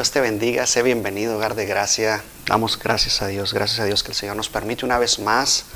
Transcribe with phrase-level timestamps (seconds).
[0.00, 2.24] Dios te bendiga, sé bienvenido, hogar de gracia.
[2.46, 5.66] Damos gracias a Dios, gracias a Dios que el Señor nos permite una vez más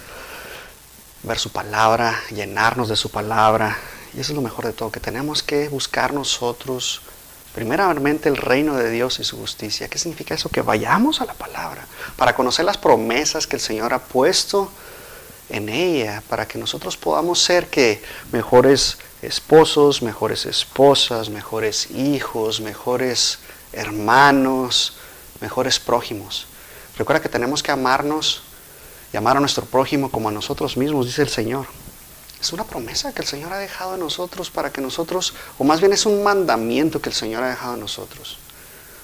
[1.25, 3.77] ver su palabra, llenarnos de su palabra.
[4.15, 7.03] Y eso es lo mejor de todo, que tenemos que buscar nosotros
[7.55, 9.89] primeramente el reino de Dios y su justicia.
[9.89, 10.49] ¿Qué significa eso?
[10.49, 14.71] Que vayamos a la palabra para conocer las promesas que el Señor ha puesto
[15.51, 23.39] en ella, para que nosotros podamos ser que mejores esposos, mejores esposas, mejores hijos, mejores
[23.75, 24.95] hermanos,
[25.41, 26.47] mejores prójimos.
[26.97, 28.43] Recuerda que tenemos que amarnos
[29.13, 31.67] y amar a nuestro prójimo como a nosotros mismos, dice el Señor.
[32.41, 35.81] Es una promesa que el Señor ha dejado a nosotros para que nosotros, o más
[35.81, 38.39] bien es un mandamiento que el Señor ha dejado a nosotros.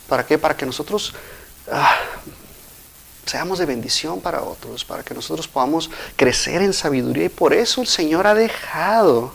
[0.09, 0.37] ¿Para qué?
[0.37, 1.15] Para que nosotros
[1.71, 1.97] ah,
[3.25, 7.25] seamos de bendición para otros, para que nosotros podamos crecer en sabiduría.
[7.25, 9.33] Y por eso el Señor ha dejado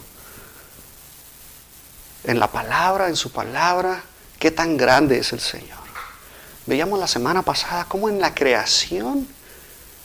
[2.26, 4.04] en la palabra, en su palabra,
[4.40, 5.86] qué tan grande es el Señor.
[6.66, 9.28] Veíamos la semana pasada cómo en la creación,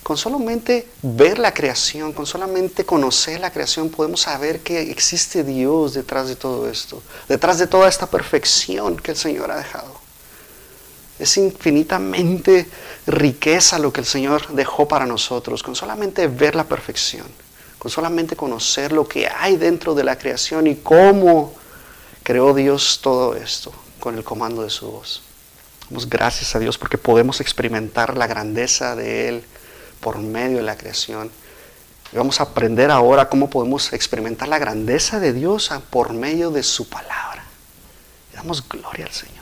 [0.02, 5.94] con solamente ver la creación, con solamente conocer la creación, podemos saber que existe Dios
[5.94, 10.00] detrás de todo esto, detrás de toda esta perfección que el Señor ha dejado.
[11.18, 12.68] Es infinitamente
[13.06, 17.26] riqueza lo que el Señor dejó para nosotros, con solamente ver la perfección,
[17.78, 21.54] con solamente conocer lo que hay dentro de la creación y cómo
[22.22, 25.22] creó Dios todo esto con el comando de su voz.
[25.88, 29.44] Damos gracias a Dios porque podemos experimentar la grandeza de Él
[30.00, 31.30] por medio de la creación.
[32.12, 36.62] Y vamos a aprender ahora cómo podemos experimentar la grandeza de Dios por medio de
[36.62, 37.44] su palabra.
[38.34, 39.36] Damos gloria al Señor.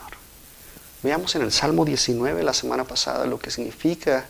[1.03, 4.27] Veamos en el Salmo 19 la semana pasada lo que significa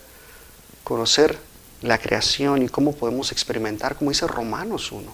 [0.83, 1.37] conocer
[1.81, 5.11] la creación y cómo podemos experimentar, como dice Romanos 1.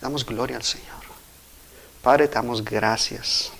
[0.00, 0.88] Damos gloria al Señor.
[2.02, 3.52] Padre, te damos gracias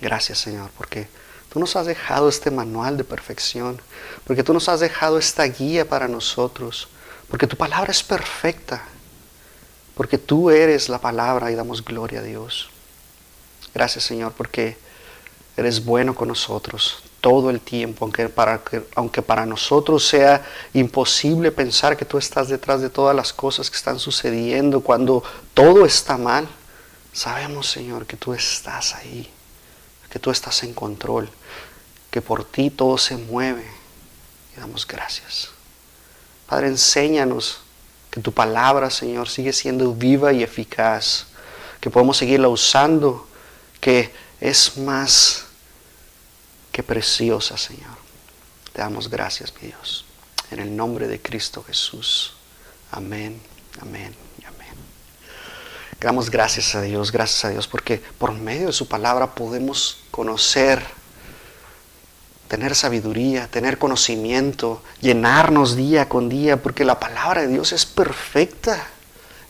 [0.00, 1.08] Gracias Señor, porque
[1.52, 3.80] tú nos has dejado este manual de perfección,
[4.26, 6.88] porque tú nos has dejado esta guía para nosotros,
[7.28, 8.82] porque tu palabra es perfecta,
[9.94, 12.70] porque tú eres la palabra y damos gloria a Dios.
[13.72, 14.76] Gracias Señor, porque
[15.56, 18.60] eres bueno con nosotros todo el tiempo, aunque para,
[18.96, 20.44] aunque para nosotros sea
[20.74, 25.22] imposible pensar que tú estás detrás de todas las cosas que están sucediendo, cuando
[25.54, 26.46] todo está mal,
[27.12, 29.33] sabemos Señor que tú estás ahí
[30.14, 31.28] que tú estás en control,
[32.12, 33.66] que por ti todo se mueve.
[34.56, 35.48] Y damos gracias.
[36.46, 37.58] Padre, enséñanos
[38.12, 41.26] que tu palabra, Señor, sigue siendo viva y eficaz,
[41.80, 43.26] que podemos seguirla usando,
[43.80, 45.46] que es más
[46.70, 47.96] que preciosa, Señor.
[48.72, 50.04] Te damos gracias, mi Dios.
[50.52, 52.34] En el nombre de Cristo Jesús.
[52.92, 53.40] Amén,
[53.80, 54.14] amén.
[56.04, 60.84] Damos gracias a Dios, gracias a Dios, porque por medio de su palabra podemos conocer,
[62.46, 68.86] tener sabiduría, tener conocimiento, llenarnos día con día, porque la palabra de Dios es perfecta.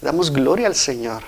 [0.01, 1.25] Damos gloria al Señor.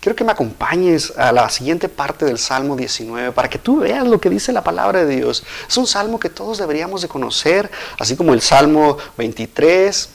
[0.00, 4.04] Quiero que me acompañes a la siguiente parte del Salmo 19 para que tú veas
[4.04, 5.44] lo que dice la palabra de Dios.
[5.68, 10.08] Es un salmo que todos deberíamos de conocer, así como el Salmo 23,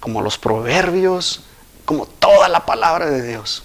[0.00, 1.42] como los proverbios,
[1.88, 3.62] como toda la palabra de Dios.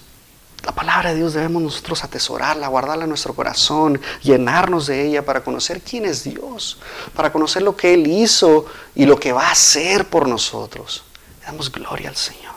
[0.64, 5.44] La palabra de Dios debemos nosotros atesorarla, guardarla en nuestro corazón, llenarnos de ella para
[5.44, 6.80] conocer quién es Dios,
[7.18, 11.04] para conocer lo que Él hizo y lo que va a hacer por nosotros.
[11.42, 12.54] Le damos gloria al Señor.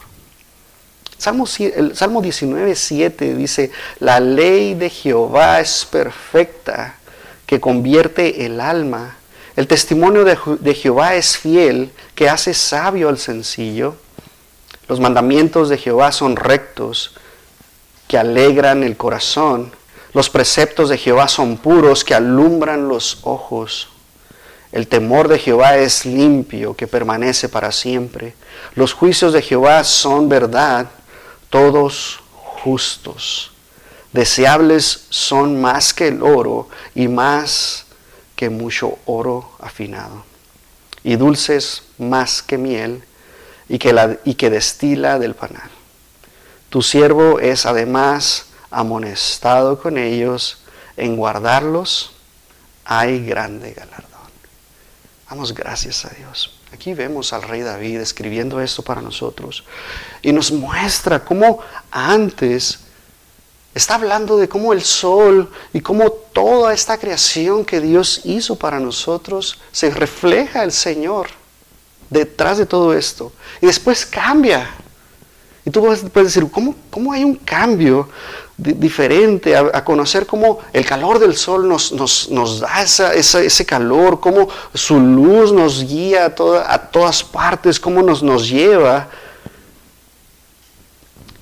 [1.18, 6.94] Salmo, el Salmo 19, 7 dice, la ley de Jehová es perfecta,
[7.44, 9.16] que convierte el alma.
[9.56, 13.96] El testimonio de Jehová es fiel, que hace sabio al sencillo.
[14.88, 17.12] Los mandamientos de Jehová son rectos,
[18.06, 19.72] que alegran el corazón.
[20.12, 23.88] Los preceptos de Jehová son puros, que alumbran los ojos.
[24.72, 28.34] El temor de Jehová es limpio, que permanece para siempre.
[28.74, 30.90] Los juicios de Jehová son verdad,
[31.50, 33.52] todos justos.
[34.12, 37.86] Deseables son más que el oro y más
[38.36, 40.24] que mucho oro afinado.
[41.02, 43.04] Y dulces más que miel
[43.68, 45.70] y que, destila del panal.
[46.70, 50.62] Tu siervo es además amonestado con ellos,
[50.96, 52.12] en guardarlos
[52.84, 54.06] hay grande galardón.
[55.28, 56.58] Damos gracias a Dios.
[56.72, 59.64] Aquí vemos al rey David escribiendo esto para nosotros
[60.22, 61.60] y nos muestra cómo
[61.90, 62.80] antes
[63.74, 68.80] está hablando de cómo el sol y cómo toda esta creación que Dios hizo para
[68.80, 71.28] nosotros se refleja el Señor
[72.10, 73.32] detrás de todo esto.
[73.60, 74.70] Y después cambia.
[75.64, 78.08] Y tú puedes decir, ¿cómo, ¿cómo, hay un cambio
[78.56, 84.98] diferente, a, conocer cómo el calor del sol nos, nos, da ese calor, cómo su
[84.98, 89.08] luz nos guía a, a todas partes, cómo nos, nos lleva.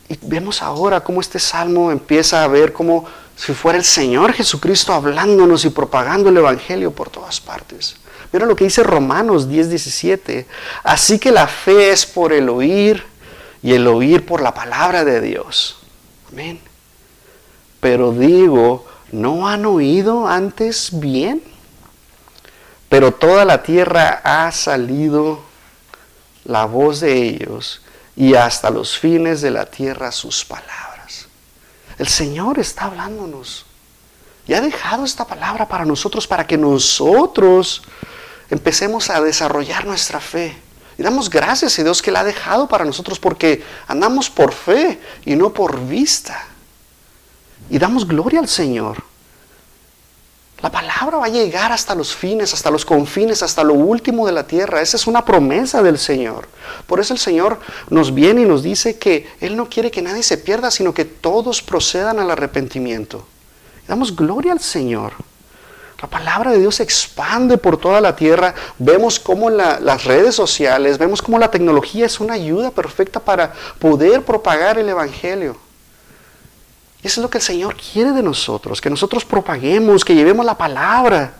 [0.09, 3.05] Y vemos ahora cómo este salmo empieza a ver como
[3.37, 7.97] si fuera el Señor Jesucristo hablándonos y propagando el Evangelio por todas partes.
[8.35, 10.45] Mira lo que dice Romanos 10, 17.
[10.83, 13.05] Así que la fe es por el oír
[13.63, 15.79] y el oír por la palabra de Dios.
[16.33, 16.59] Amén.
[17.79, 21.45] Pero digo, ¿no han oído antes bien?
[22.89, 25.39] Pero toda la tierra ha salido
[26.45, 27.83] la voz de ellos
[28.17, 31.29] y hasta los fines de la tierra sus palabras.
[31.99, 33.65] El Señor está hablándonos
[34.49, 37.83] y ha dejado esta palabra para nosotros, para que nosotros
[38.55, 40.57] empecemos a desarrollar nuestra fe.
[40.97, 45.01] Y damos gracias a Dios que la ha dejado para nosotros porque andamos por fe
[45.25, 46.47] y no por vista.
[47.69, 49.03] Y damos gloria al Señor.
[50.63, 54.33] La palabra va a llegar hasta los fines, hasta los confines, hasta lo último de
[54.33, 54.81] la tierra.
[54.81, 56.49] Esa es una promesa del Señor.
[56.87, 57.61] Por eso el Señor
[57.91, 61.05] nos viene y nos dice que Él no quiere que nadie se pierda, sino que
[61.05, 63.27] todos procedan al arrepentimiento.
[63.89, 65.13] Damos gloria al Señor.
[66.03, 68.55] La palabra de Dios se expande por toda la tierra.
[68.79, 74.23] Vemos cómo las redes sociales, vemos cómo la tecnología es una ayuda perfecta para poder
[74.23, 75.57] propagar el Evangelio.
[77.03, 80.45] Y eso es lo que el Señor quiere de nosotros, que nosotros propaguemos, que llevemos
[80.45, 81.35] la palabra.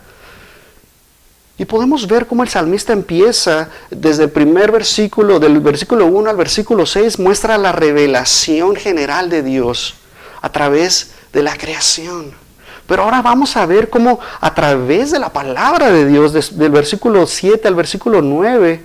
[1.57, 6.35] Y podemos ver cómo el salmista empieza desde el primer versículo, del versículo 1 al
[6.35, 9.95] versículo 6, muestra la revelación general de Dios
[10.41, 12.44] a través de la creación.
[12.87, 17.25] Pero ahora vamos a ver cómo a través de la palabra de Dios, del versículo
[17.25, 18.83] 7 al versículo 9,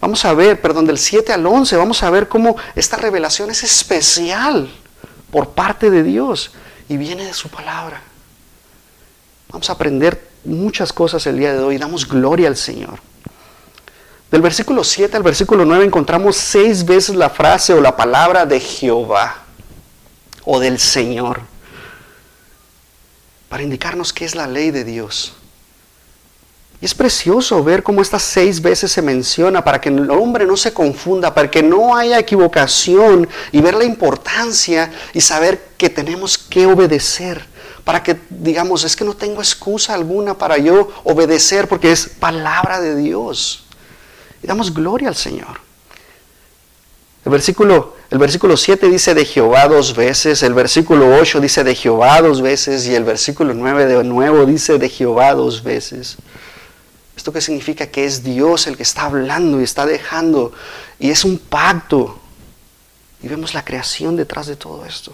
[0.00, 3.62] vamos a ver, perdón, del 7 al 11, vamos a ver cómo esta revelación es
[3.62, 4.70] especial
[5.30, 6.52] por parte de Dios
[6.88, 8.00] y viene de su palabra.
[9.50, 11.76] Vamos a aprender muchas cosas el día de hoy.
[11.76, 13.00] Damos gloria al Señor.
[14.30, 18.58] Del versículo 7 al versículo 9 encontramos seis veces la frase o la palabra de
[18.60, 19.42] Jehová
[20.46, 21.51] o del Señor
[23.52, 25.34] para indicarnos qué es la ley de Dios.
[26.80, 30.56] Y es precioso ver cómo estas seis veces se menciona para que el hombre no
[30.56, 36.38] se confunda, para que no haya equivocación y ver la importancia y saber que tenemos
[36.38, 37.44] que obedecer.
[37.84, 42.80] Para que digamos, es que no tengo excusa alguna para yo obedecer porque es palabra
[42.80, 43.66] de Dios.
[44.42, 45.60] Y damos gloria al Señor.
[47.24, 51.74] El versículo, el versículo 7 dice de Jehová dos veces, el versículo 8 dice de
[51.74, 56.16] Jehová dos veces y el versículo 9 de nuevo dice de Jehová dos veces.
[57.16, 57.86] ¿Esto qué significa?
[57.86, 60.52] Que es Dios el que está hablando y está dejando.
[60.98, 62.18] Y es un pacto.
[63.22, 65.12] Y vemos la creación detrás de todo esto.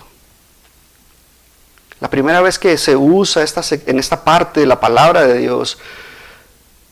[2.00, 5.76] La primera vez que se usa esta, en esta parte la palabra de Dios,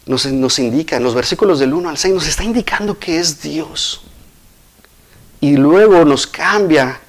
[0.04, 3.40] nos, nos indica, en los versículos del 1 al 6, nos está indicando que es
[3.40, 4.02] Dios.
[5.40, 7.00] Y luego nos cambia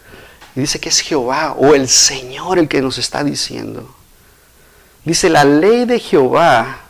[0.56, 3.96] y dice que es Jehová o el Señor el que nos está diciendo.
[5.06, 6.88] Dice, la ley de Jehová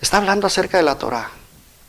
[0.00, 1.30] Está hablando acerca de la Torah.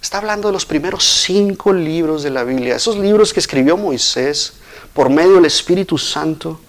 [0.02, 4.54] Está hablando de los primeros cinco libros de la Biblia, esos libros que escribió Moisés
[4.94, 6.60] por medio del Espíritu Santo.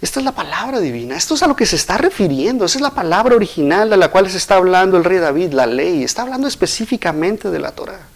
[0.00, 2.82] Esta es la palabra divina, esto es a lo que se está refiriendo, esa es
[2.82, 6.22] la palabra original de la cual se está hablando el rey David, la ley, está
[6.22, 8.06] hablando específicamente de la Torah.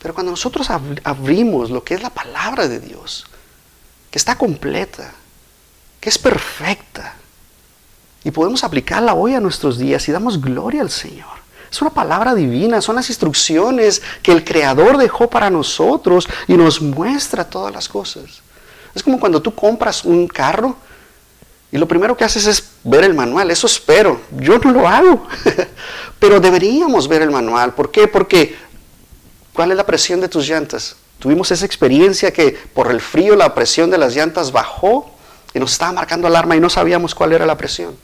[0.00, 0.68] Pero cuando nosotros
[1.04, 3.26] abrimos lo que es la palabra de Dios,
[4.10, 5.12] que está completa,
[6.00, 7.14] que es perfecta,
[8.24, 11.40] y podemos aplicarla hoy a nuestros días y damos gloria al Señor.
[11.70, 16.82] Es una palabra divina, son las instrucciones que el Creador dejó para nosotros y nos
[16.82, 18.42] muestra todas las cosas.
[18.94, 20.76] Es como cuando tú compras un carro
[21.70, 23.50] y lo primero que haces es ver el manual.
[23.50, 24.20] Eso espero.
[24.38, 25.26] Yo no lo hago.
[26.18, 27.74] Pero deberíamos ver el manual.
[27.74, 28.08] ¿Por qué?
[28.08, 28.56] Porque
[29.52, 30.96] ¿cuál es la presión de tus llantas?
[31.18, 35.14] Tuvimos esa experiencia que por el frío la presión de las llantas bajó
[35.52, 37.96] y nos estaba marcando alarma y no sabíamos cuál era la presión.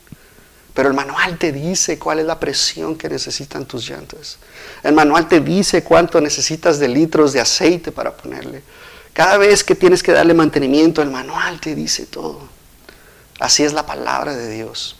[0.74, 4.36] Pero el manual te dice cuál es la presión que necesitan tus llantas.
[4.82, 8.62] El manual te dice cuánto necesitas de litros de aceite para ponerle.
[9.14, 12.40] Cada vez que tienes que darle mantenimiento, el manual te dice todo.
[13.40, 14.96] Así es la palabra de Dios.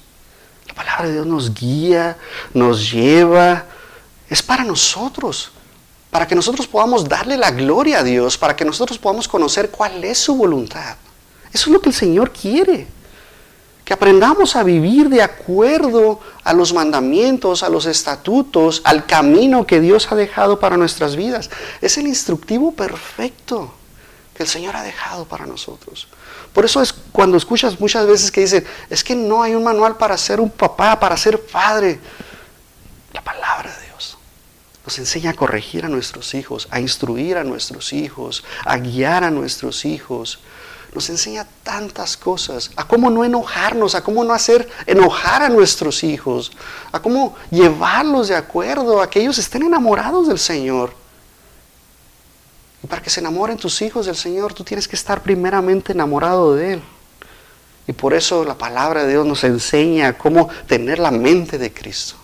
[0.66, 2.16] La palabra de Dios nos guía,
[2.54, 3.66] nos lleva.
[4.30, 5.52] Es para nosotros,
[6.10, 10.02] para que nosotros podamos darle la gloria a Dios, para que nosotros podamos conocer cuál
[10.04, 10.96] es su voluntad.
[11.52, 12.86] Eso es lo que el Señor quiere
[13.86, 19.80] que aprendamos a vivir de acuerdo a los mandamientos, a los estatutos, al camino que
[19.80, 21.50] Dios ha dejado para nuestras vidas.
[21.80, 23.72] Es el instructivo perfecto
[24.34, 26.08] que el Señor ha dejado para nosotros.
[26.52, 29.96] Por eso es cuando escuchas muchas veces que dicen, es que no hay un manual
[29.96, 32.00] para ser un papá, para ser padre.
[33.12, 33.85] La palabra de
[34.86, 39.32] nos enseña a corregir a nuestros hijos, a instruir a nuestros hijos, a guiar a
[39.32, 40.38] nuestros hijos.
[40.94, 46.04] Nos enseña tantas cosas, a cómo no enojarnos, a cómo no hacer enojar a nuestros
[46.04, 46.52] hijos,
[46.92, 50.94] a cómo llevarlos de acuerdo, a que ellos estén enamorados del Señor.
[52.80, 56.54] Y para que se enamoren tus hijos del Señor, tú tienes que estar primeramente enamorado
[56.54, 56.82] de Él.
[57.88, 62.14] Y por eso la palabra de Dios nos enseña cómo tener la mente de Cristo.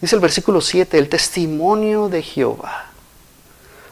[0.00, 2.86] Dice el versículo 7, el testimonio de Jehová.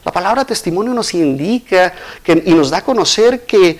[0.05, 3.79] La palabra testimonio nos indica que, y nos da a conocer que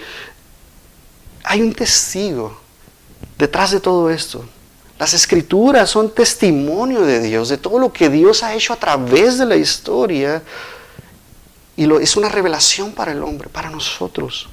[1.45, 2.59] hay un testigo
[3.39, 4.45] detrás de todo esto.
[4.99, 9.39] Las escrituras son testimonio de Dios, de todo lo que Dios ha hecho a través
[9.39, 10.43] de la historia.
[11.77, 14.49] Y lo, es una revelación para el hombre, para nosotros.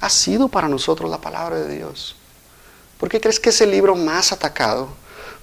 [0.00, 2.16] Ha sido para nosotros la palabra de Dios.
[2.98, 4.88] ¿Por qué crees que es el libro más atacado?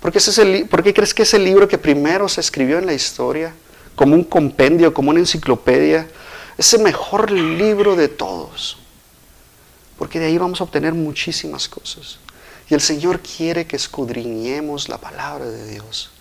[0.04, 2.78] ¿Por qué, es el, ¿Por qué crees que es el libro que primero se escribió
[2.78, 3.54] en la historia?
[3.96, 6.10] Como un compendio, como una enciclopedia.
[6.58, 8.80] Es el mejor libro de todos.
[9.98, 12.20] Porque de ahí vamos a obtener muchísimas cosas.
[12.70, 16.12] Y el Señor quiere que escudriñemos la palabra de Dios.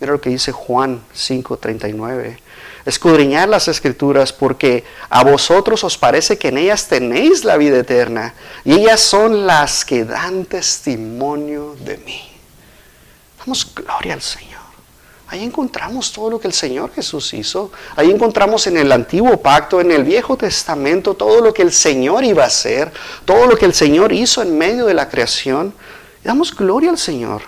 [0.00, 2.36] Mira lo que dice Juan 5:39.
[2.84, 8.34] Escudriñar las escrituras porque a vosotros os parece que en ellas tenéis la vida eterna
[8.64, 12.29] y ellas son las que dan testimonio de mí.
[13.40, 14.60] Damos gloria al Señor.
[15.30, 17.70] Ahí encontramos todo lo que el Señor Jesús hizo.
[17.94, 22.24] Ahí encontramos en el antiguo pacto, en el Viejo Testamento, todo lo que el Señor
[22.24, 22.92] iba a hacer,
[23.24, 25.72] todo lo que el Señor hizo en medio de la creación.
[26.24, 27.42] damos gloria al Señor.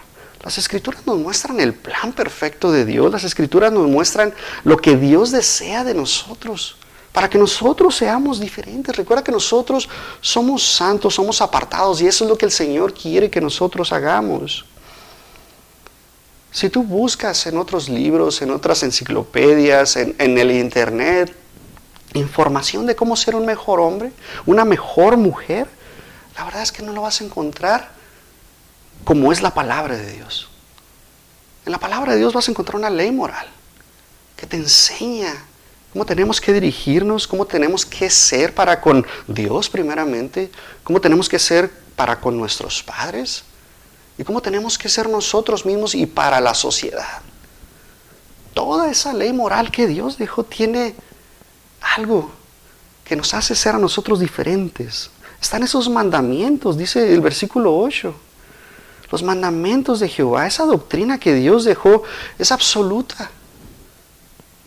[0.45, 3.11] Las escrituras nos muestran el plan perfecto de Dios.
[3.11, 4.33] Las escrituras nos muestran
[4.63, 6.77] lo que Dios desea de nosotros.
[7.11, 8.95] Para que nosotros seamos diferentes.
[8.95, 9.89] Recuerda que nosotros
[10.21, 14.65] somos santos, somos apartados y eso es lo que el Señor quiere que nosotros hagamos.
[16.53, 21.35] Si tú buscas en otros libros, en otras enciclopedias, en, el internet,
[22.13, 24.13] información de cómo ser un mejor hombre,
[24.45, 25.67] una mejor mujer,
[26.37, 27.91] la verdad es que no lo vas a encontrar
[29.05, 30.51] como es la palabra de Dios.
[31.65, 33.47] En la palabra de Dios vas a encontrar una ley moral
[34.37, 35.33] que te enseña
[35.95, 40.51] cómo tenemos que dirigirnos, cómo tenemos que ser para con Dios primeramente,
[40.85, 43.45] cómo tenemos que ser para con nuestros padres,
[44.19, 47.23] y cómo tenemos que ser nosotros mismos y para la sociedad.
[48.55, 50.95] Toda esa ley moral que Dios dejó tiene
[51.81, 52.31] algo
[53.05, 55.11] que nos hace ser a nosotros diferentes.
[55.41, 58.15] Están esos mandamientos, dice el versículo 8.
[59.11, 62.03] Los mandamientos de Jehová, esa doctrina que Dios dejó
[62.39, 63.31] es absoluta.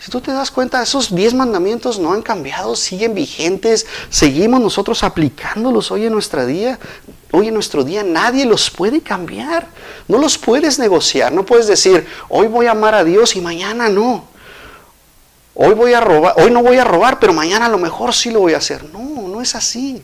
[0.06, 5.04] Si tú te das cuenta, esos diez mandamientos no han cambiado, siguen vigentes, seguimos nosotros
[5.04, 6.78] aplicándolos hoy en nuestra día,
[7.32, 9.68] hoy en nuestro día, nadie los puede cambiar,
[10.08, 13.90] no los puedes negociar, no puedes decir, hoy voy a amar a Dios y mañana
[13.90, 14.26] no.
[15.56, 18.30] Hoy voy a robar, hoy no voy a robar, pero mañana a lo mejor sí
[18.30, 18.84] lo voy a hacer.
[18.94, 20.04] No, no es así.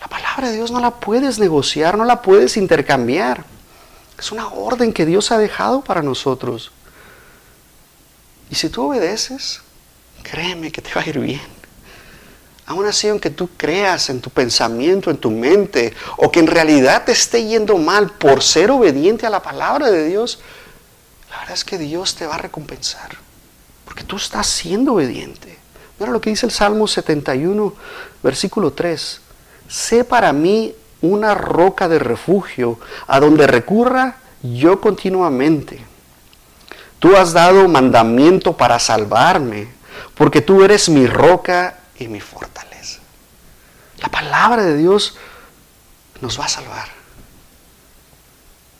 [0.00, 3.42] La palabra de Dios no la puedes negociar, no la puedes intercambiar.
[4.16, 6.70] Es una orden que Dios ha dejado para nosotros.
[8.50, 9.60] Y si tú obedeces,
[10.22, 11.56] créeme que te va a ir bien.
[12.66, 17.04] Aún así, aunque tú creas en tu pensamiento, en tu mente, o que en realidad
[17.04, 20.40] te esté yendo mal por ser obediente a la palabra de Dios,
[21.30, 23.16] la verdad es que Dios te va a recompensar.
[23.84, 25.56] Porque tú estás siendo obediente.
[25.98, 27.72] Mira lo que dice el Salmo 71,
[28.22, 29.20] versículo 3.
[29.68, 35.84] Sé para mí una roca de refugio a donde recurra yo continuamente.
[37.06, 39.68] Tú has dado mandamiento para salvarme,
[40.16, 42.98] porque tú eres mi roca y mi fortaleza.
[43.98, 45.14] La palabra de Dios
[46.20, 46.88] nos va a salvar.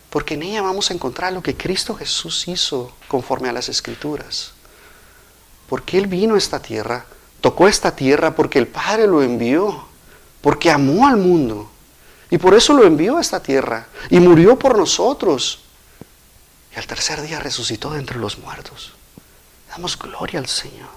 [0.09, 4.51] Porque en ella vamos a encontrar lo que Cristo Jesús hizo conforme a las escrituras.
[5.69, 7.05] Porque Él vino a esta tierra,
[7.39, 9.85] tocó esta tierra porque el Padre lo envió,
[10.41, 11.71] porque amó al mundo.
[12.29, 13.87] Y por eso lo envió a esta tierra.
[14.09, 15.61] Y murió por nosotros
[16.77, 18.93] al tercer día resucitó de entre los muertos.
[19.69, 20.89] Damos gloria al Señor.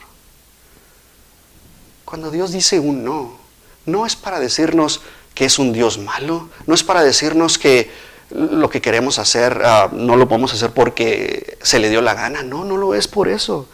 [2.05, 3.39] Cuando Dios dice un no,
[3.87, 5.01] no es para decirnos
[5.35, 7.91] que es un Dios malo, no es para decirnos que
[8.31, 12.43] lo que queremos hacer ah, no lo podemos hacer porque se le dio la gana.
[12.43, 13.69] No, no lo es por eso.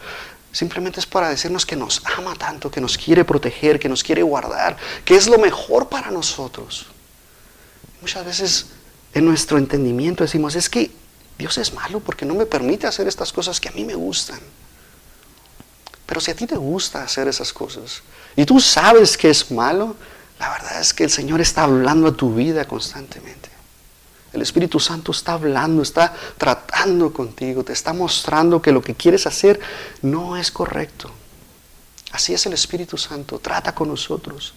[0.52, 4.22] Simplemente es para decirnos que nos ama tanto, que nos quiere proteger, que nos quiere
[4.22, 6.86] guardar, que es lo mejor para nosotros.
[8.00, 8.66] Muchas veces
[9.12, 10.90] en nuestro entendimiento decimos, es que
[11.38, 14.40] Dios es malo porque no me permite hacer estas cosas que a mí me gustan.
[16.06, 18.02] Pero si a ti te gusta hacer esas cosas
[18.36, 19.96] y tú sabes que es malo,
[20.38, 23.48] La verdad es que el Señor está hablando a tu vida constantemente.
[24.32, 29.26] El Espíritu Santo está hablando, está tratando contigo, te está mostrando que lo que quieres
[29.26, 29.58] hacer
[30.02, 31.10] no es correcto.
[32.12, 34.52] Así es el Espíritu Santo, trata con nosotros.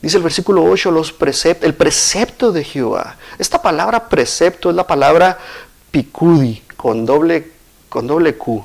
[0.00, 1.12] Dice el versículo 8, los
[1.60, 3.16] el precepto de Jehová.
[3.36, 5.38] Esta palabra precepto es la palabra
[5.98, 7.50] picudi, con doble,
[7.88, 8.64] con doble Q,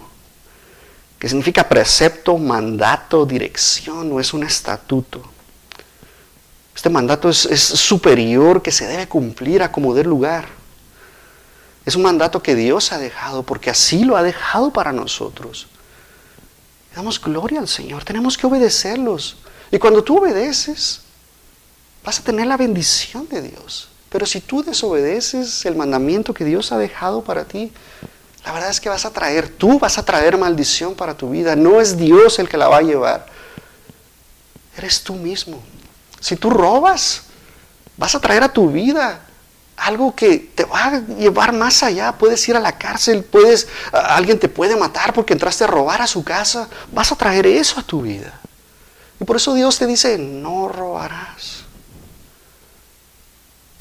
[1.17, 5.23] que significa precepto, mandato, dirección, no es un estatuto.
[6.75, 10.45] Este mandato es, es superior que se debe cumplir a como dé lugar.
[11.85, 15.67] Es un mandato que Dios ha dejado porque así lo ha dejado para nosotros.
[16.95, 19.37] Damos gloria al Señor, tenemos que obedecerlos.
[19.71, 21.01] Y cuando tú obedeces,
[22.03, 23.89] vas a tener la bendición de Dios.
[24.13, 27.73] Pero si tú desobedeces el mandamiento que Dios ha dejado para ti,
[28.45, 31.55] la verdad es que vas a traer, tú vas a traer maldición para tu vida.
[31.55, 33.25] No es Dios el que la va a llevar.
[34.77, 35.63] Eres tú mismo.
[36.19, 37.23] Si tú robas,
[37.97, 39.19] vas a traer a tu vida
[39.77, 42.11] algo que te va a llevar más allá.
[42.11, 46.07] Puedes ir a la cárcel, puedes, alguien te puede matar porque entraste a robar a
[46.07, 46.69] su casa.
[46.91, 48.39] Vas a traer eso a tu vida.
[49.19, 51.62] Y por eso Dios te dice, no robarás.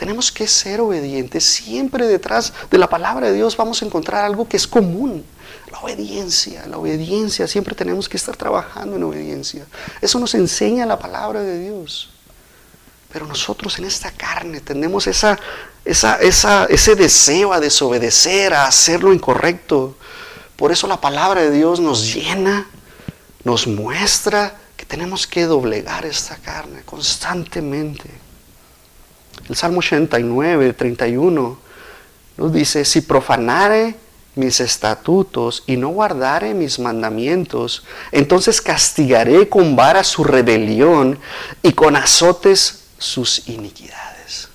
[0.02, 1.44] Tenemos que ser obedientes.
[1.44, 5.24] Siempre detrás de la palabra de Dios vamos a encontrar algo que es común.
[5.70, 7.46] La obediencia, la obediencia.
[7.46, 9.64] Siempre tenemos que estar trabajando en obediencia.
[10.00, 12.10] Eso nos enseña la palabra de Dios.
[13.12, 15.38] Pero nosotros en esta carne tenemos esa,
[15.84, 19.96] ese deseo a desobedecer, a hacer lo incorrecto.
[20.56, 22.68] Por eso la palabra de Dios nos llena,
[23.44, 28.21] nos muestra que tenemos que doblegar esta carne constantemente.
[29.48, 31.58] El Salmo 89, 31
[32.36, 33.96] nos dice, si profanare
[34.34, 41.18] mis estatutos y no guardare mis mandamientos, entonces castigaré con vara su rebelión
[41.62, 44.48] y con azotes sus iniquidades.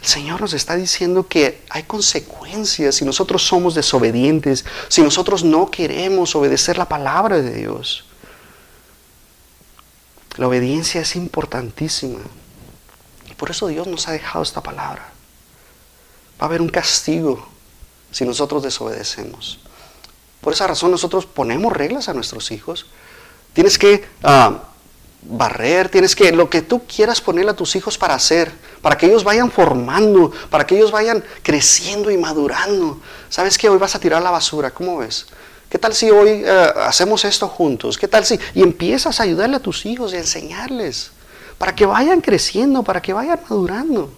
[0.00, 5.68] El Señor nos está diciendo que hay consecuencias si nosotros somos desobedientes, si nosotros no
[5.70, 8.04] queremos obedecer la palabra de Dios.
[10.36, 12.20] La obediencia es importantísima.
[13.36, 15.10] Por eso Dios nos ha dejado esta palabra.
[16.40, 17.46] Va a haber un castigo
[18.10, 19.60] si nosotros desobedecemos.
[20.40, 22.86] Por esa razón nosotros ponemos reglas a nuestros hijos.
[23.52, 24.62] Tienes que ah,
[25.22, 29.06] barrer, tienes que, lo que tú quieras ponerle a tus hijos para hacer, para que
[29.06, 33.00] ellos vayan formando, para que ellos vayan creciendo y madurando.
[33.28, 35.26] ¿Sabes que Hoy vas a tirar la basura, ¿cómo ves?
[35.68, 37.98] ¿Qué tal si hoy eh, hacemos esto juntos?
[37.98, 38.38] ¿Qué tal si...
[38.54, 41.10] Y empiezas a ayudarle a tus hijos y a enseñarles,
[41.58, 44.12] para que vayan creciendo, para que vayan madurando.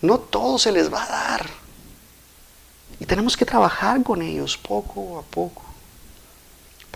[0.00, 1.46] No todo se les va a dar.
[3.00, 5.66] Y tenemos que trabajar con ellos poco a poco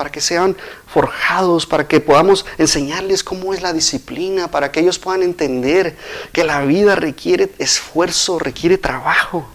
[0.00, 4.98] para que sean forjados, para que podamos enseñarles cómo es la disciplina, para que ellos
[4.98, 5.94] puedan entender
[6.32, 9.46] que la vida requiere esfuerzo, requiere trabajo.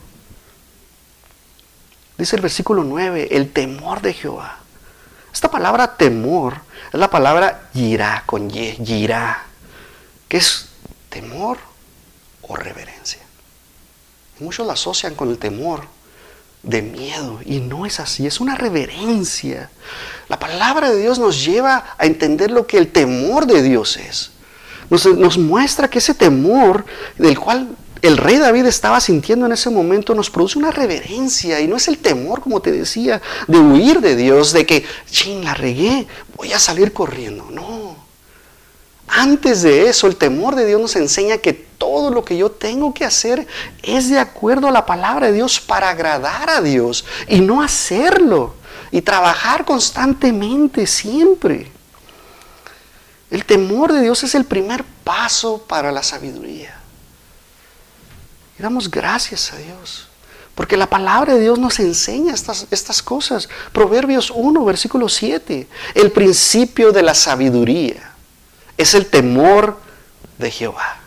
[2.15, 4.59] Dice el versículo 9, el temor de Jehová.
[5.33, 6.57] Esta palabra temor
[6.91, 9.43] es la palabra yirá, con y, yirá,
[10.27, 10.69] que es
[11.09, 11.57] temor
[12.41, 13.21] o reverencia.
[14.39, 15.87] muchos la asocian con el temor,
[16.65, 17.39] de miedo.
[17.45, 19.69] Y no es así, es una reverencia.
[20.27, 24.31] La palabra de Dios nos lleva a entender lo que el temor de Dios es.
[24.89, 26.85] Nos, muestra que ese temor
[27.17, 27.69] del cual
[28.07, 31.87] el rey David estaba sintiendo en ese momento nos produce una reverencia y no es
[31.87, 36.53] el temor, como te decía, de huir de Dios, de que, ching, la regué, voy
[36.53, 37.47] a salir corriendo.
[37.51, 37.95] No.
[39.07, 42.93] Antes de eso, el temor de Dios nos enseña que todo lo que yo tengo
[42.93, 43.47] que hacer
[43.81, 48.55] es de acuerdo a la palabra de Dios para agradar a Dios y no hacerlo
[48.91, 51.71] y trabajar constantemente siempre.
[53.29, 56.74] El temor de Dios es el primer paso para la sabiduría.
[58.57, 60.07] Y damos gracias a Dios.
[60.55, 63.49] Porque la palabra de Dios nos enseña estas, estas cosas.
[63.73, 65.67] Proverbios 1, versículo 7.
[65.93, 68.13] El principio de la sabiduría
[68.77, 69.77] es el temor
[70.37, 70.99] de Jehová.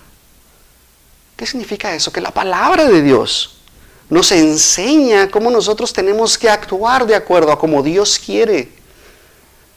[1.37, 2.13] ¿Qué significa eso?
[2.13, 3.59] Que la palabra de Dios
[4.11, 8.73] nos enseña cómo nosotros tenemos que actuar de acuerdo a como Dios quiere.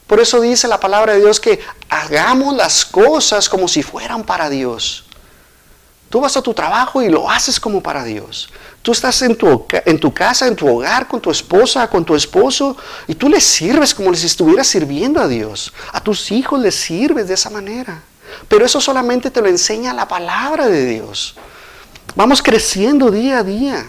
[0.07, 4.49] Por eso dice la palabra de Dios que hagamos las cosas como si fueran para
[4.49, 5.05] Dios.
[6.11, 8.49] Tú vas a tu trabajo y lo haces como para Dios.
[8.81, 12.15] Tú estás en tu, en tu casa, en tu hogar, con tu esposa, con tu
[12.15, 12.75] esposo,
[13.07, 15.71] y tú les sirves como si estuvieras sirviendo a Dios.
[15.93, 18.01] A tus hijos les sirves de esa manera.
[18.49, 21.35] Pero eso solamente te lo enseña la palabra de Dios.
[22.15, 23.85] Vamos creciendo día a día.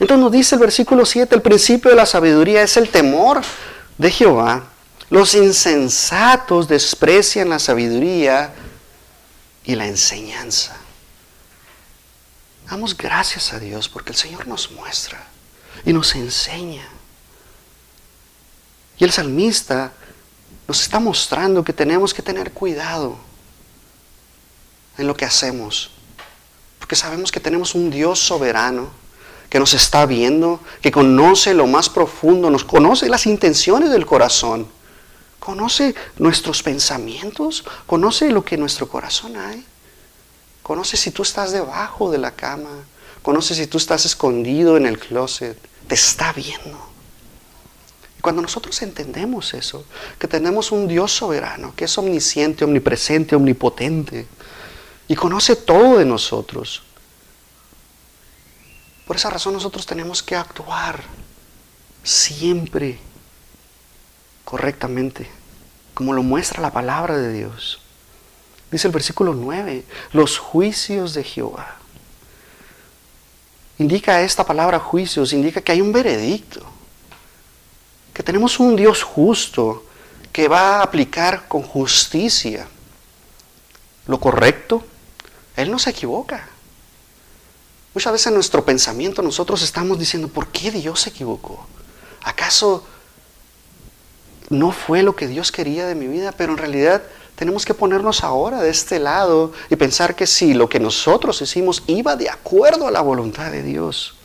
[0.00, 3.42] Entonces nos dice el versículo 7, el principio de la sabiduría es el temor
[3.98, 4.62] de Jehová
[5.10, 8.54] Los insensatos desprecian la sabiduría
[9.68, 10.74] y la enseñanza.
[12.70, 15.22] Damos gracias a Dios porque el Señor nos muestra
[15.84, 16.88] y nos enseña.
[18.96, 19.92] Y el salmista
[20.66, 23.18] nos está mostrando que tenemos que tener cuidado
[24.96, 25.90] en lo que hacemos.
[26.78, 28.88] Porque sabemos que tenemos un Dios soberano
[29.50, 34.66] que nos está viendo, que conoce lo más profundo, nos conoce las intenciones del corazón,
[35.48, 39.64] conoce nuestros pensamientos, conoce lo que en nuestro corazón hay.
[40.62, 42.84] Conoce si tú estás debajo de la cama,
[43.22, 45.56] conoce si tú estás escondido en el closet,
[45.86, 46.78] te está viendo.
[48.18, 49.86] Y cuando nosotros entendemos eso,
[50.18, 54.26] que tenemos un Dios soberano, que es omnisciente, omnipresente, omnipotente,
[55.08, 56.82] y conoce todo de nosotros,
[59.06, 61.02] por esa razón nosotros tenemos que actuar
[62.02, 62.98] siempre
[64.44, 65.37] correctamente,
[65.98, 67.80] como lo muestra la palabra de Dios.
[68.70, 71.74] Dice el versículo 9, los juicios de Jehová.
[73.78, 76.64] Indica esta palabra juicios, indica que hay un veredicto,
[78.14, 79.86] que tenemos un Dios justo
[80.30, 82.68] que va a aplicar con justicia
[84.06, 84.84] lo correcto.
[85.56, 86.48] Él no se equivoca.
[87.92, 91.66] Muchas veces en nuestro pensamiento nosotros estamos diciendo, ¿por qué Dios se equivocó?
[92.22, 92.86] ¿Acaso
[94.48, 96.32] no fue lo que Dios quería de mi vida?
[96.32, 97.02] Pero en realidad
[97.36, 101.82] tenemos que ponernos ahora de este lado y pensar que si lo que nosotros hicimos
[101.86, 104.16] iba de acuerdo a la voluntad de Dios.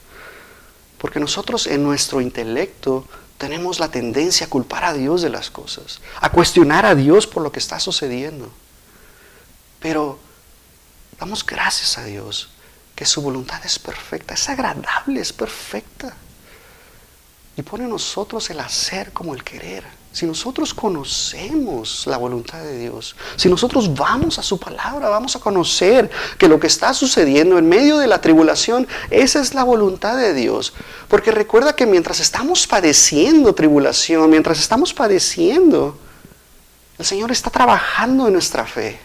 [0.97, 3.05] Porque nosotros en nuestro intelecto
[3.37, 7.43] tenemos la tendencia a culpar a Dios de las cosas, a cuestionar a Dios por
[7.43, 8.49] lo que está sucediendo.
[9.79, 10.17] Pero
[11.19, 12.49] damos gracias a Dios
[12.95, 16.15] que su voluntad es perfecta, es agradable, es perfecta.
[17.57, 19.83] Y pone en nosotros el hacer como el querer.
[20.13, 25.39] Si nosotros conocemos la voluntad de Dios, si nosotros vamos a su palabra, vamos a
[25.39, 30.15] conocer que lo que está sucediendo en medio de la tribulación, esa es la voluntad
[30.15, 30.73] de Dios.
[31.07, 35.97] Porque recuerda que mientras estamos padeciendo tribulación, mientras estamos padeciendo,
[36.99, 38.99] el Señor está trabajando en nuestra fe.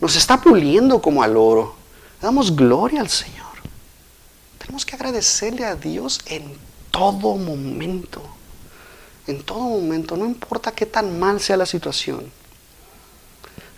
[0.00, 1.80] Nos está puliendo como al oro
[2.20, 3.46] damos gloria al Señor.
[4.58, 6.56] Tenemos que agradecerle a Dios en
[6.90, 8.22] todo momento.
[9.26, 12.30] En todo momento, no importa qué tan mal sea la situación.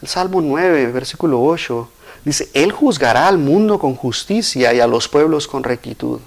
[0.01, 1.89] El Salmo 9, versículo 8,
[2.25, 6.21] dice, Él juzgará al mundo con justicia y a los pueblos con rectitud.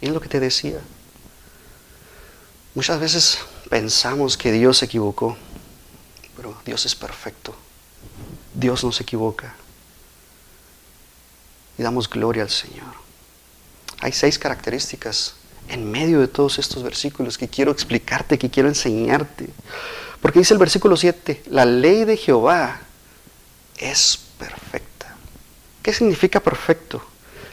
[0.00, 0.80] Y es lo que te decía.
[2.74, 5.36] Muchas veces pensamos que Dios se equivocó,
[6.36, 7.54] pero Dios es perfecto.
[8.54, 9.54] Dios no se equivoca
[11.78, 12.92] y damos gloria al Señor.
[14.00, 15.34] Hay seis características
[15.68, 19.48] en medio de todos estos versículos que quiero explicarte, que quiero enseñarte.
[20.20, 22.80] Porque dice el versículo 7, la ley de Jehová
[23.76, 25.14] es perfecta.
[25.82, 27.02] ¿Qué significa perfecto?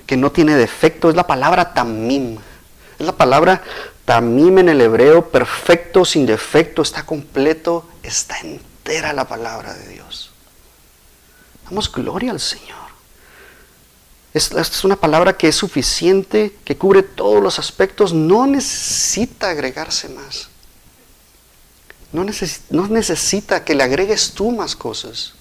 [0.05, 1.09] Que no tiene defecto.
[1.09, 2.37] Es la palabra tamim.
[2.99, 3.61] Es la palabra
[4.05, 10.31] tamim en el hebreo, perfecto, sin defecto, está completo, está entera la palabra de Dios.
[11.65, 12.84] Damos gloria al Señor.
[14.35, 20.09] Esta es una palabra que es suficiente, que cubre todos los aspectos, no necesita agregarse
[20.09, 20.49] más.
[22.11, 22.25] No,
[22.89, 25.35] necesita que le agregues tú más cosas.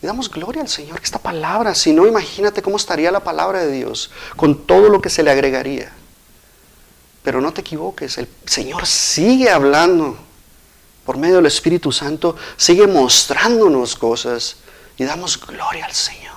[0.00, 3.64] Y damos gloria al Señor que esta palabra, si no, imagínate cómo estaría la palabra
[3.64, 5.90] de Dios con todo lo que se le agregaría.
[7.24, 10.16] Pero no te equivoques, el Señor sigue hablando
[11.04, 14.58] por medio del Espíritu Santo, sigue mostrándonos cosas
[14.96, 16.27] y damos gloria al Señor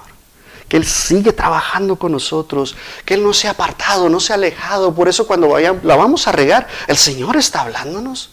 [0.71, 4.35] que Él sigue trabajando con nosotros, que Él no se ha apartado, no se ha
[4.35, 4.95] alejado.
[4.95, 8.29] Por eso cuando la vamos a regar, el Señor está hablándonos.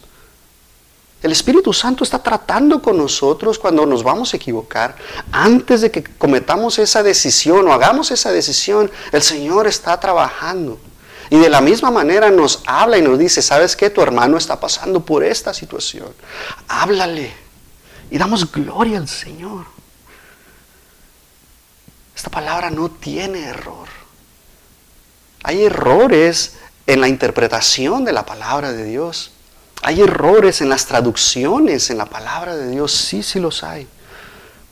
[1.21, 4.95] El Espíritu Santo está tratando con nosotros cuando nos vamos a equivocar.
[5.33, 10.79] Antes de que cometamos esa decisión o hagamos esa decisión, el Señor está trabajando.
[11.31, 13.91] Y de la misma manera nos habla y nos dice, ¿sabes qué?
[13.91, 16.07] Tu hermano está pasando por esta situación.
[16.69, 17.35] Háblale.
[18.13, 19.78] Y damos gloria al Señor.
[22.19, 23.87] Esta palabra no tiene error.
[25.45, 26.57] Hay errores
[26.89, 29.31] en la interpretación de la palabra de Dios.
[29.83, 32.91] Hay errores en las traducciones en la palabra de Dios.
[32.91, 33.87] Sí, sí los hay.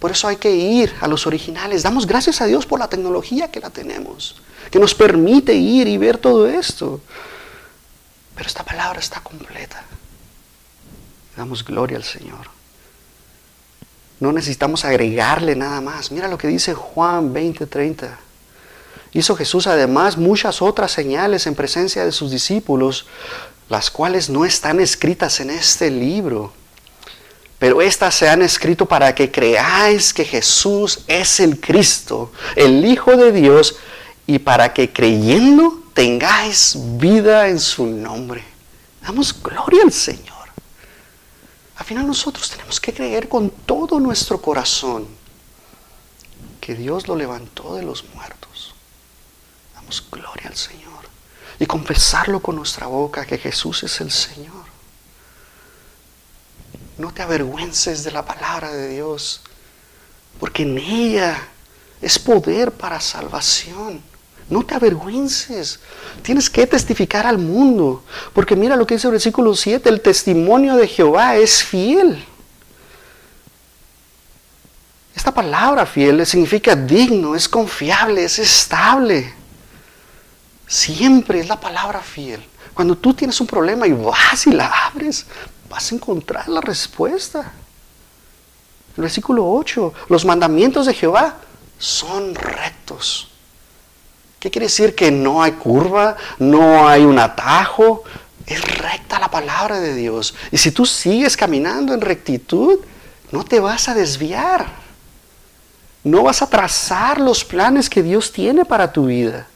[0.01, 1.85] Por eso hay que ir a los originales.
[1.85, 5.99] Damos gracias a Dios por la tecnología que la tenemos, que nos permite ir y
[5.99, 7.01] ver todo esto.
[8.35, 9.85] Pero esta palabra está completa.
[11.37, 12.56] Damos gloria al Señor.
[14.21, 16.11] No necesitamos agregarle nada más.
[16.11, 18.19] Mira lo que dice Juan 20:30.
[19.13, 23.07] Hizo Jesús además muchas otras señales en presencia de sus discípulos,
[23.69, 26.53] las cuales no están escritas en este libro,
[27.59, 33.17] pero estas se han escrito para que creáis que Jesús es el Cristo, el Hijo
[33.17, 33.77] de Dios,
[34.27, 38.45] y para que creyendo tengáis vida en su nombre.
[39.01, 40.36] Damos gloria al Señor.
[41.77, 45.07] Al final nosotros tenemos que creer con todo nuestro corazón
[46.61, 48.75] que Dios lo levantó de los muertos.
[49.75, 50.87] Damos gloria al Señor.
[51.59, 54.65] Y confesarlo con nuestra boca que Jesús es el Señor.
[56.99, 59.43] No te avergüences de la palabra de Dios,
[60.41, 61.49] porque en ella
[62.01, 64.03] es poder para salvación.
[64.49, 65.81] No te avergüences.
[66.23, 68.05] Tienes que testificar al mundo.
[68.33, 72.25] Porque mira lo que dice el versículo 7, el testimonio de Jehová es fiel.
[75.15, 79.35] Esta palabra fiel significa digno, es confiable, es estable.
[80.67, 82.45] Siempre es la palabra fiel.
[82.75, 85.27] Cuando tú tienes un problema y vas y la abres,
[85.69, 87.53] vas a encontrar la respuesta.
[88.97, 91.39] El versículo 8, los mandamientos de Jehová
[91.79, 93.31] son rectos.
[94.47, 98.05] ¿Qué quiere decir que no hay curva, no hay un atajo?
[98.47, 100.37] Es recta la palabra de Dios.
[100.53, 102.79] Y si tú sigues caminando en rectitud,
[103.33, 104.67] no te vas a desviar.
[106.05, 109.49] No vas a trazar los planes que Dios tiene para tu vida.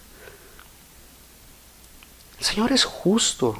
[2.40, 3.57] El Señor es justo.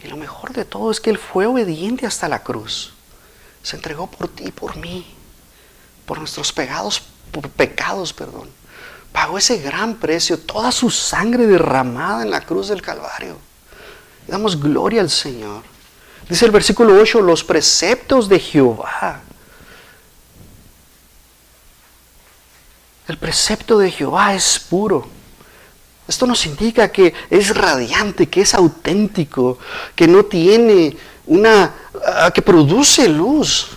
[0.00, 2.94] Y lo mejor de todo es que Él fue obediente hasta la cruz.
[3.64, 5.04] Se entregó por ti y por mí.
[6.04, 7.02] Por nuestros pecados,
[7.32, 8.48] por pecados, perdón
[9.16, 13.38] pagó ese gran precio, toda su sangre derramada en la cruz del Calvario.
[14.28, 15.62] damos gloria al Señor.
[16.28, 19.22] Dice el versículo 8, los preceptos de Jehová.
[23.08, 25.08] El precepto de Jehová es puro.
[26.06, 29.58] Esto nos indica que es radiante, que es auténtico,
[29.94, 31.74] que no tiene una,
[32.04, 33.68] ah, que produce luz.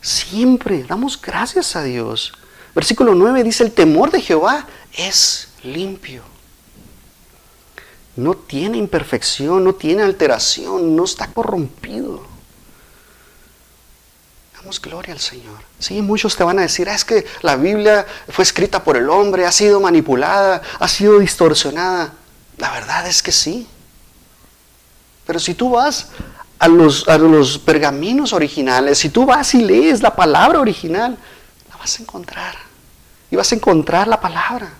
[0.00, 2.32] Siempre damos gracias a Dios.
[2.78, 4.64] Versículo 9 dice, el temor de Jehová
[4.96, 6.22] es limpio.
[8.14, 12.22] No tiene imperfección, no tiene alteración, no está corrompido.
[14.54, 15.58] Damos gloria al Señor.
[15.80, 19.10] Sí, muchos te van a decir, ah, es que la Biblia fue escrita por el
[19.10, 22.12] hombre, ha sido manipulada, ha sido distorsionada.
[22.58, 23.66] La verdad es que sí.
[25.26, 26.10] Pero si tú vas
[26.60, 31.18] a los, a los pergaminos originales, si tú vas y lees la palabra original,
[31.68, 32.67] la vas a encontrar
[33.30, 34.70] y vas a encontrar la palabra.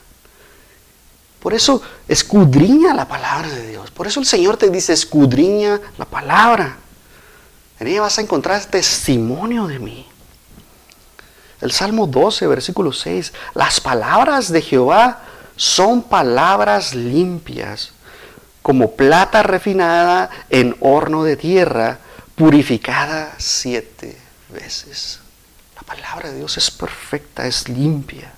[1.40, 3.90] Por eso escudriña la palabra de Dios.
[3.90, 6.76] Por eso el Señor te dice, escudriña la palabra.
[7.78, 10.06] En ella vas a encontrar testimonio de mí.
[11.60, 13.32] El Salmo 12, versículo 6.
[13.54, 15.22] Las palabras de Jehová
[15.56, 17.92] son palabras limpias,
[18.62, 21.98] como plata refinada en horno de tierra,
[22.34, 24.16] purificada siete
[24.52, 25.20] veces.
[25.74, 28.32] La palabra de Dios es perfecta, es limpia.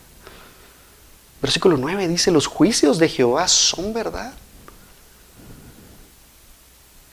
[1.41, 4.33] Versículo 9 dice, los juicios de Jehová son verdad.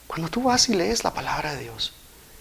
[0.07, 1.93] Cuando tú vas y lees la palabra de Dios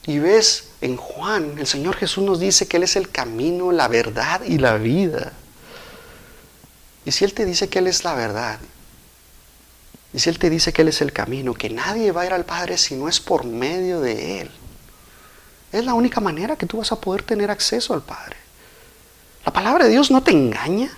[0.07, 3.89] y ves en Juan, el Señor Jesús nos dice que Él es el camino, la
[3.89, 5.33] verdad y la vida.
[7.05, 8.59] Y si Él te dice que Él es la verdad,
[10.13, 12.33] y si Él te dice que Él es el camino, que nadie va a ir
[12.33, 14.51] al Padre si no es por medio de Él,
[15.73, 18.37] es la única manera que tú vas a poder tener acceso al Padre.
[19.45, 20.91] La palabra de Dios no te engaña.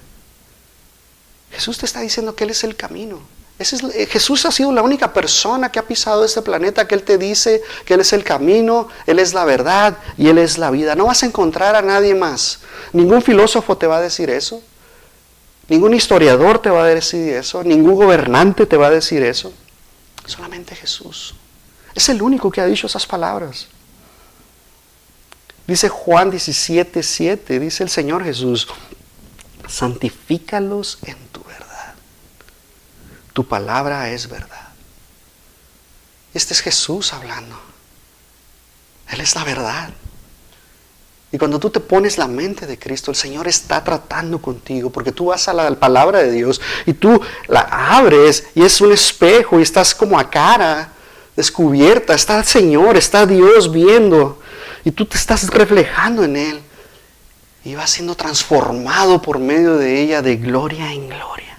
[1.50, 3.20] Jesús te está diciendo que Él es el camino.
[3.58, 7.18] Eh, Jesús ha sido la única persona que ha pisado este planeta que Él te
[7.18, 10.94] dice que Él es el camino, Él es la verdad y Él es la vida.
[10.94, 12.60] No vas a encontrar a nadie más.
[12.92, 14.62] Ningún filósofo te va a decir eso.
[15.68, 17.64] Ningún historiador te va a decir eso.
[17.64, 19.52] Ningún gobernante te va a decir eso.
[20.24, 21.34] Solamente Jesús.
[21.94, 23.66] Es el único que ha dicho esas palabras.
[25.66, 28.68] Dice Juan 17, 7, dice el Señor Jesús,
[29.68, 31.94] santifícalos en tu verdad.
[33.32, 34.68] Tu palabra es verdad.
[36.34, 37.58] Este es Jesús hablando.
[39.08, 39.90] Él es la verdad.
[41.30, 45.12] Y cuando tú te pones la mente de Cristo, el Señor está tratando contigo, porque
[45.12, 49.58] tú vas a la palabra de Dios y tú la abres y es un espejo
[49.58, 50.92] y estás como a cara
[51.36, 52.14] descubierta.
[52.14, 54.40] Está el Señor, está Dios viendo
[54.84, 56.62] y tú te estás reflejando en Él
[57.64, 61.58] y va siendo transformado por medio de ella de gloria en gloria.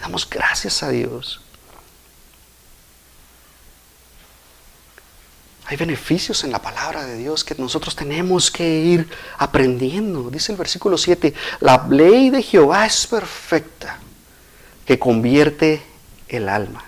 [0.00, 1.40] Damos gracias a Dios.
[5.66, 10.30] Hay beneficios en la palabra de Dios que nosotros tenemos que ir aprendiendo.
[10.30, 13.98] Dice el versículo 7, la ley de Jehová es perfecta,
[14.86, 15.82] que convierte
[16.26, 16.84] el alma.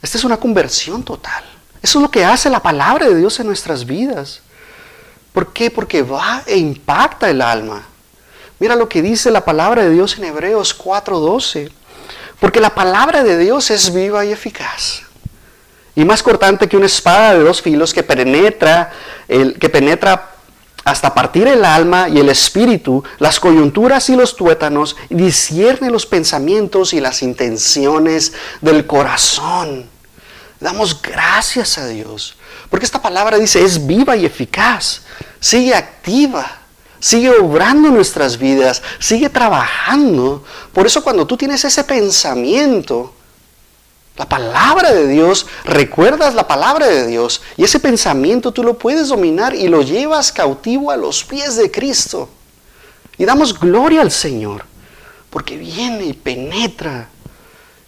[0.00, 1.42] Esta es una conversión total.
[1.82, 4.42] Eso es lo que hace la palabra de Dios en nuestras vidas.
[5.38, 5.70] ¿Por qué?
[5.70, 7.86] Porque va e impacta el alma.
[8.58, 11.70] Mira lo que dice la palabra de Dios en Hebreos 4:12.
[12.40, 15.02] Porque la palabra de Dios es viva y eficaz.
[15.94, 18.90] Y más cortante que una espada de dos filos que penetra,
[19.28, 20.30] el, que penetra
[20.84, 26.04] hasta partir el alma y el espíritu, las coyunturas y los tuétanos, y discierne los
[26.04, 29.88] pensamientos y las intenciones del corazón.
[30.58, 32.37] Damos gracias a Dios,
[32.70, 35.02] porque esta palabra dice es viva y eficaz,
[35.40, 36.58] sigue activa,
[37.00, 40.44] sigue obrando nuestras vidas, sigue trabajando.
[40.72, 43.14] Por eso cuando tú tienes ese pensamiento,
[44.16, 49.08] la palabra de Dios, recuerdas la palabra de Dios y ese pensamiento tú lo puedes
[49.08, 52.28] dominar y lo llevas cautivo a los pies de Cristo.
[53.16, 54.64] Y damos gloria al Señor,
[55.30, 57.08] porque viene y penetra.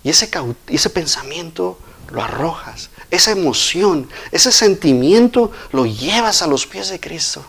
[0.03, 0.31] Y ese,
[0.69, 1.79] ese pensamiento
[2.11, 7.45] lo arrojas, esa emoción, ese sentimiento lo llevas a los pies de Cristo.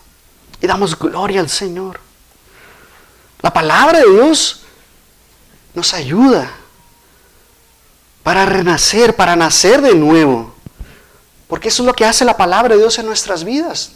[0.61, 1.99] Y damos gloria al Señor.
[3.41, 4.61] La palabra de Dios
[5.73, 6.51] nos ayuda
[8.23, 10.53] para renacer, para nacer de nuevo.
[11.47, 13.93] Porque eso es lo que hace la palabra de Dios en nuestras vidas.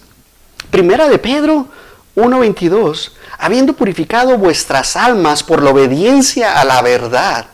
[0.71, 1.67] Primera de Pedro
[2.15, 7.47] 1.22, habiendo purificado vuestras almas por la obediencia a la verdad.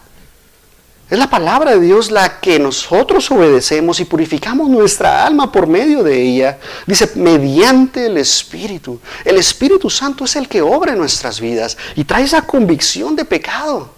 [1.11, 6.03] Es la palabra de Dios la que nosotros obedecemos y purificamos nuestra alma por medio
[6.03, 6.57] de ella.
[6.87, 8.97] Dice, mediante el Espíritu.
[9.25, 13.25] El Espíritu Santo es el que obra en nuestras vidas y trae esa convicción de
[13.25, 13.89] pecado.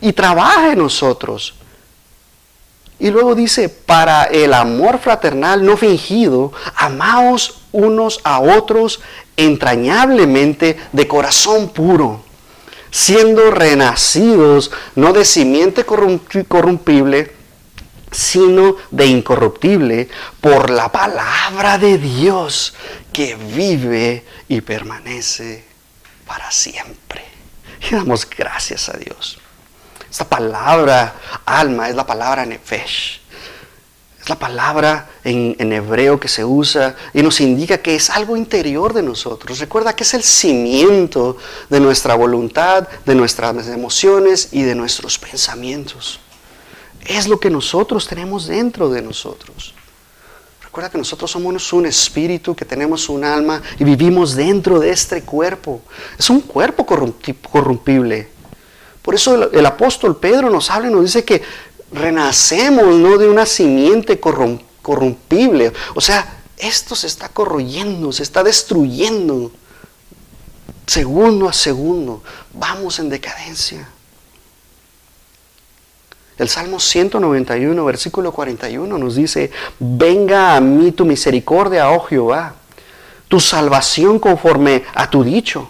[0.00, 1.52] Y trabaja en nosotros.
[2.98, 9.00] Y luego dice, para el amor fraternal no fingido, amaos unos a otros
[9.36, 12.24] entrañablemente de corazón puro,
[12.92, 17.32] siendo renacidos no de simiente corrompible,
[18.12, 20.08] sino de incorruptible,
[20.40, 22.74] por la palabra de Dios
[23.12, 25.64] que vive y permanece
[26.26, 27.24] para siempre.
[27.90, 29.38] Y damos gracias a Dios.
[30.08, 31.14] Esta palabra
[31.46, 33.21] alma es la palabra nefesh.
[34.22, 38.92] Es la palabra en, hebreo que se usa y nos indica que es algo interior
[38.92, 39.58] de nosotros.
[39.58, 41.36] Recuerda que es el cimiento
[41.68, 46.20] de nuestra voluntad, de nuestras emociones y de nuestros pensamientos.
[47.04, 49.74] Es lo que nosotros tenemos dentro de nosotros.
[50.62, 55.22] Recuerda que nosotros somos un espíritu, que tenemos un alma y vivimos dentro de este
[55.22, 55.82] cuerpo.
[56.16, 58.28] Es un cuerpo corrompible.
[59.02, 61.42] Por eso el, apóstol Pedro nos habla y nos dice que
[61.92, 65.72] renacemos no de una simiente corrompible.
[65.94, 69.52] O sea, esto se está corroyendo, se está destruyendo.
[70.86, 72.22] Segundo a segundo,
[72.54, 73.88] vamos en decadencia.
[76.38, 82.54] El Salmo 191, versículo 41 nos dice, venga a mí tu misericordia, oh Jehová,
[83.28, 85.68] tu salvación conforme a tu dicho.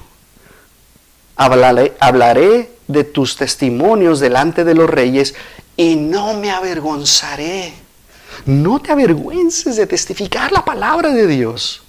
[1.37, 5.35] Hablaré, hablaré de tus testimonios delante de los reyes
[5.77, 7.73] y no me avergonzaré.
[8.47, 11.83] No te avergüences de testificar la palabra de Dios.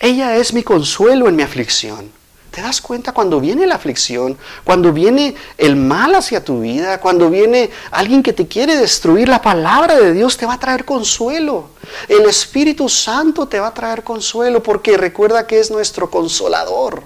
[0.00, 2.18] Ella es mi consuelo en mi aflicción.
[2.50, 7.30] ¿Te das cuenta cuando viene la aflicción, cuando viene el mal hacia tu vida, cuando
[7.30, 11.70] viene alguien que te quiere destruir, la palabra de Dios te va a traer consuelo.
[12.08, 17.02] El Espíritu Santo te va a traer consuelo porque recuerda que es nuestro consolador.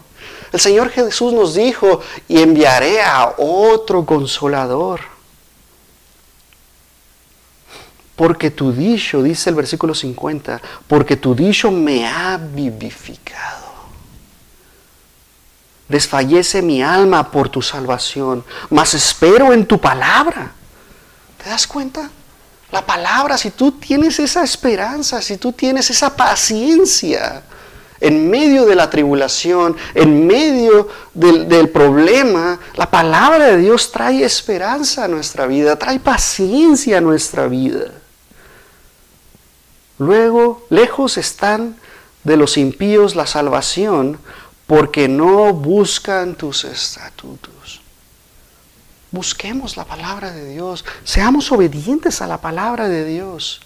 [0.53, 5.12] El Señor Jesús nos dijo, y enviaré a otro consolador.
[8.23, 13.67] Porque tu dicho, dice el versículo 50, porque tu dicho me ha vivificado.
[15.89, 20.53] Desfallece mi alma por tu salvación, mas espero en tu palabra.
[21.43, 22.09] ¿Te das cuenta?
[22.71, 27.43] La palabra, si tú tienes esa esperanza, si tú tienes esa paciencia,
[27.99, 35.07] en medio de la tribulación, en medio del, problema, la palabra de Dios trae esperanza
[35.07, 37.91] a nuestra vida, trae paciencia a nuestra vida.
[40.03, 41.77] Luego, lejos están
[42.25, 44.19] de los impíos la salvación,
[44.67, 47.81] porque no buscan tus estatutos.
[49.13, 53.61] Busquemos la palabra de Dios, seamos obedientes a la palabra de Dios.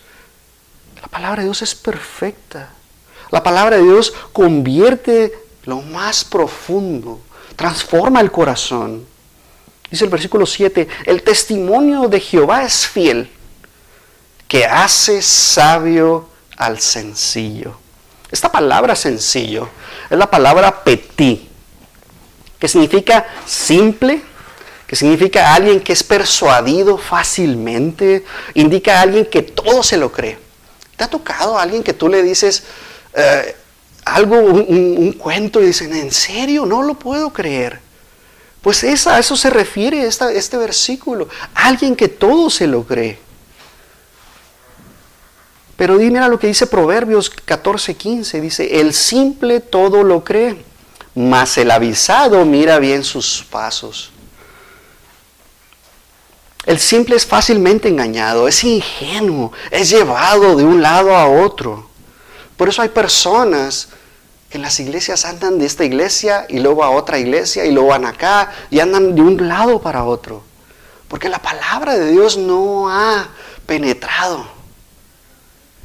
[1.00, 2.68] La palabra de Dios es perfecta.
[3.30, 5.32] La palabra de Dios convierte
[5.64, 7.18] lo más profundo,
[7.56, 9.06] transforma el corazón.
[9.90, 13.30] Dice el versículo 7, el testimonio de Jehová es fiel,
[14.48, 17.76] que hace sabio al sencillo.
[18.30, 19.68] Esta palabra sencillo
[20.10, 21.48] es la palabra petit,
[22.58, 24.22] que significa simple,
[24.86, 28.24] que significa alguien que es persuadido fácilmente,
[28.54, 30.38] indica a alguien que todo se lo cree.
[30.96, 32.64] ¿Te ha tocado a alguien que tú le dices
[33.14, 33.56] eh,
[34.04, 36.64] algo, un, cuento y dicen, ¿en serio?
[36.64, 37.80] No lo puedo creer.
[38.62, 41.28] Pues esa, a eso se refiere este versículo.
[41.54, 43.25] Alguien que todo se lo cree.
[45.76, 48.40] Pero mira lo que dice Proverbios 14:15.
[48.40, 50.64] Dice, el simple todo lo cree,
[51.14, 54.10] mas el avisado mira bien sus pasos.
[56.64, 61.88] El simple es fácilmente engañado, es ingenuo, es llevado de un lado a otro.
[62.56, 63.88] Por eso hay personas
[64.50, 67.90] que en las iglesias andan de esta iglesia y luego a otra iglesia y luego
[67.90, 70.42] van acá y andan de un lado para otro.
[71.06, 73.28] Porque la palabra de Dios no ha
[73.66, 74.55] penetrado.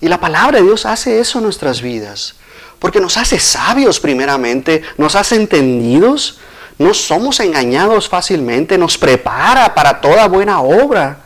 [0.01, 2.35] Y la palabra de Dios hace eso en nuestras vidas.
[2.79, 6.39] Porque nos hace sabios primeramente, nos hace entendidos,
[6.79, 11.19] no somos engañados fácilmente, nos prepara para toda buena obra.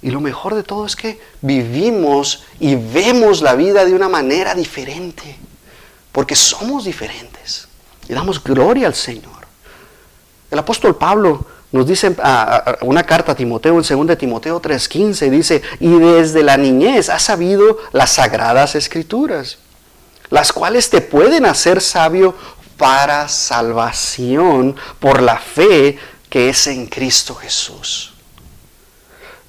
[0.00, 4.54] Y lo mejor de todo es que vivimos y vemos la vida de una manera
[4.54, 5.36] diferente,
[6.12, 7.68] porque somos diferentes.
[8.08, 9.44] Y damos gloria al Señor.
[10.50, 12.14] El apóstol Pablo nos dice
[12.82, 17.78] una carta a Timoteo en 2 Timoteo 3:15, dice, y desde la niñez has sabido
[17.90, 19.58] las sagradas escrituras,
[20.30, 22.36] las cuales te pueden hacer sabio
[22.76, 25.98] para salvación por la fe
[26.30, 28.14] que es en Cristo Jesús.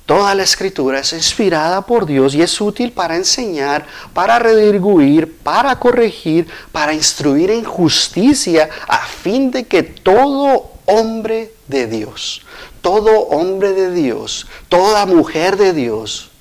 [0.07, 5.77] Toda la escritura es inspirada por Dios y es útil para enseñar, para redirguir, para
[5.77, 12.41] corregir, para instruir en justicia, a fin de que todo hombre de Dios,
[12.81, 16.31] todo hombre de Dios, toda mujer de Dios,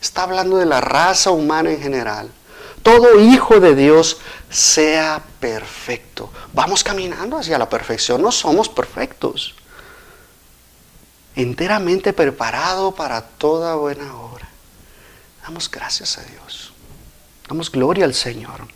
[0.00, 2.30] está hablando de la raza humana en general,
[2.82, 4.18] todo hijo de Dios
[4.50, 6.30] sea perfecto.
[6.52, 9.54] Vamos caminando hacia la perfección, no somos perfectos.
[11.34, 14.48] Enteramente preparado para toda buena obra.
[15.42, 16.72] Damos gracias a Dios.
[17.48, 18.66] Damos gloria al Señor.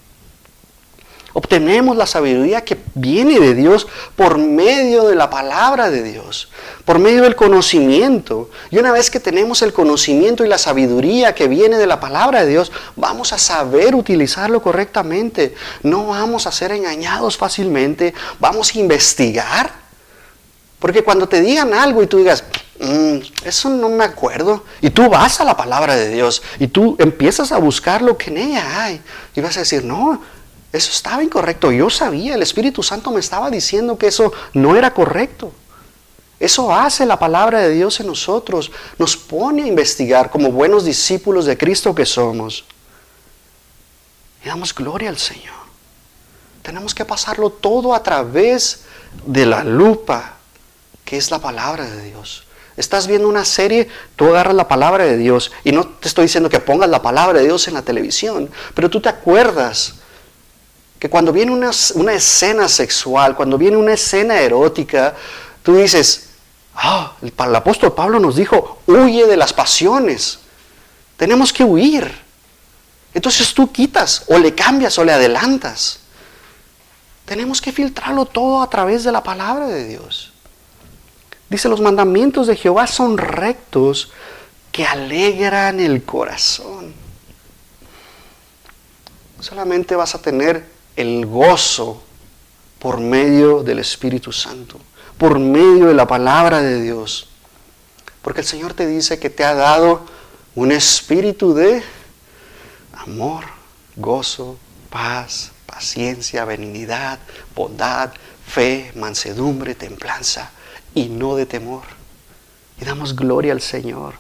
[1.39, 6.49] Obtenemos la sabiduría que viene de Dios por medio de la palabra de Dios,
[6.87, 8.49] por medio del conocimiento.
[8.71, 12.43] Y una vez que tenemos el conocimiento y la sabiduría que viene de la palabra
[12.43, 15.55] de Dios, vamos a saber utilizarlo correctamente.
[15.83, 19.71] No vamos a ser engañados fácilmente, vamos a investigar.
[20.79, 22.45] Porque cuando te digan algo y tú digas,
[22.81, 26.97] mm, eso no me acuerdo, y tú vas a la palabra de Dios y tú
[26.99, 29.03] empiezas a buscar lo que en ella hay,
[29.35, 30.23] y vas a decir, no,
[30.77, 31.73] eso estaba incorrecto.
[31.73, 35.53] Yo sabía, el Espíritu Santo me estaba diciendo que eso no era correcto.
[36.39, 38.71] Eso hace la palabra de Dios en nosotros.
[38.99, 42.65] Nos pone a investigar como buenos discípulos de Cristo que somos.
[44.45, 45.55] Y damos gloria al Señor.
[46.63, 48.85] Tenemos que pasarlo todo a través
[49.25, 50.35] de la lupa,
[51.05, 52.45] que es la palabra de Dios.
[52.77, 55.53] Estás viendo una serie, tú agarras la palabra de Dios.
[55.65, 58.91] Y no te estoy diciendo que pongas la palabra de Dios en la televisión, pero
[58.91, 59.95] tú te acuerdas
[60.99, 61.71] que cuando viene una,
[62.15, 65.15] escena sexual, cuando viene una escena erótica,
[65.63, 66.31] tú dices,
[66.75, 70.39] ah, el apóstol Pablo nos dijo, huye de las pasiones.
[71.17, 72.11] Tenemos que huir.
[73.13, 76.01] Entonces tú quitas o le cambias o le adelantas.
[77.25, 80.33] Tenemos que filtrarlo todo a través de la palabra de Dios.
[81.49, 84.13] Dice, los mandamientos de Jehová son rectos
[84.73, 86.93] que alegran el corazón.
[89.41, 92.03] Solamente vas a tener el gozo
[92.79, 94.81] por medio del Espíritu Santo,
[95.19, 97.29] por medio de la palabra de Dios.
[98.23, 100.05] Porque el Señor te dice que te ha dado
[100.55, 101.83] un espíritu de
[102.95, 103.45] amor,
[103.95, 104.59] gozo,
[104.91, 107.19] paz, paciencia, benignidad,
[107.55, 108.13] bondad,
[108.47, 110.51] fe, mansedumbre, templanza
[110.95, 111.85] y no de temor.
[112.81, 114.15] Y damos gloria al Señor.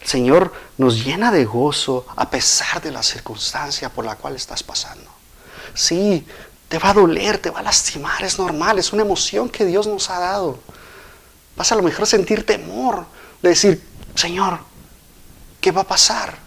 [0.00, 4.62] El Señor nos llena de gozo a pesar de la circunstancia por la cual estás
[4.62, 5.15] pasando.
[5.76, 6.26] Sí,
[6.68, 9.86] te va a doler, te va a lastimar, es normal, es una emoción que Dios
[9.86, 10.58] nos ha dado.
[11.54, 13.06] Vas a lo mejor sentir temor
[13.42, 13.82] de decir,
[14.14, 14.58] Señor,
[15.60, 16.38] ¿qué va a pasar?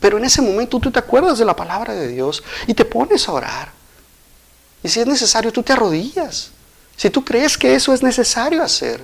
[0.00, 3.28] Pero en ese momento tú te acuerdas de la palabra de Dios y te pones
[3.28, 3.70] a orar.
[4.82, 6.50] Y si es necesario, tú te arrodillas.
[6.96, 9.02] Si tú crees que eso es necesario hacer.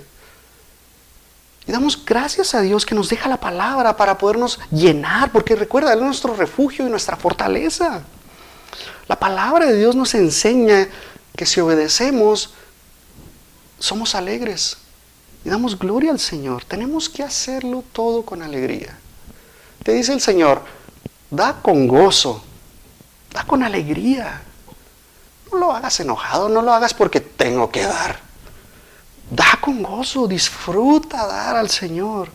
[1.66, 5.93] Y damos gracias a Dios que nos deja la palabra para podernos llenar, porque recuerda,
[5.93, 8.03] es nuestro refugio y nuestra fortaleza.
[9.09, 10.89] La palabra de Dios nos enseña
[11.35, 12.53] que si obedecemos,
[13.79, 14.77] somos alegres
[15.45, 16.65] y damos gloria al Señor.
[16.65, 18.99] Tenemos que hacerlo todo con alegría.
[19.83, 20.63] Te dice el Señor,
[21.31, 22.43] da con gozo,
[23.33, 24.43] da con alegría.
[25.51, 28.21] No lo hagas enojado, no lo hagas porque tengo que dar.
[29.31, 32.29] Da con gozo, disfruta dar al Señor.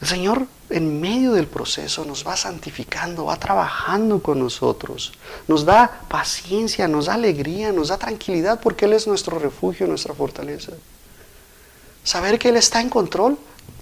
[0.00, 5.12] El Señor en medio del proceso nos va santificando, va trabajando con nosotros,
[5.46, 10.14] nos da paciencia, nos da alegría, nos da tranquilidad porque Él es nuestro refugio, nuestra
[10.14, 10.72] fortaleza.
[12.04, 13.38] Saber que Él está en control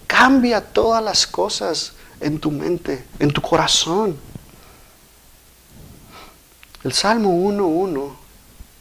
[0.06, 4.16] cambia todas las cosas en tu mente, en tu corazón.
[6.84, 8.25] El Salmo 1.1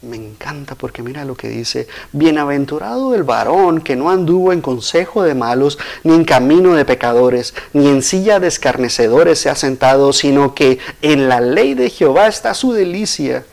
[0.06, 5.22] me encanta porque mira lo que dice, bienaventurado el varón que no anduvo en consejo
[5.22, 10.12] de malos, ni en camino de pecadores, ni en silla de escarnecedores se ha sentado,
[10.12, 13.44] sino que en la ley de Jehová está su delicia.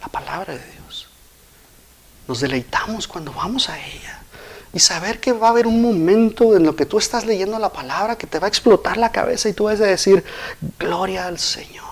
[0.00, 1.08] La palabra de Dios.
[2.26, 4.22] Nos deleitamos cuando vamos a ella.
[4.72, 7.72] Y saber que va a haber un momento en lo que tú estás leyendo la
[7.72, 10.24] palabra que te va a explotar la cabeza y tú vas a decir,
[10.78, 11.87] gloria al Señor.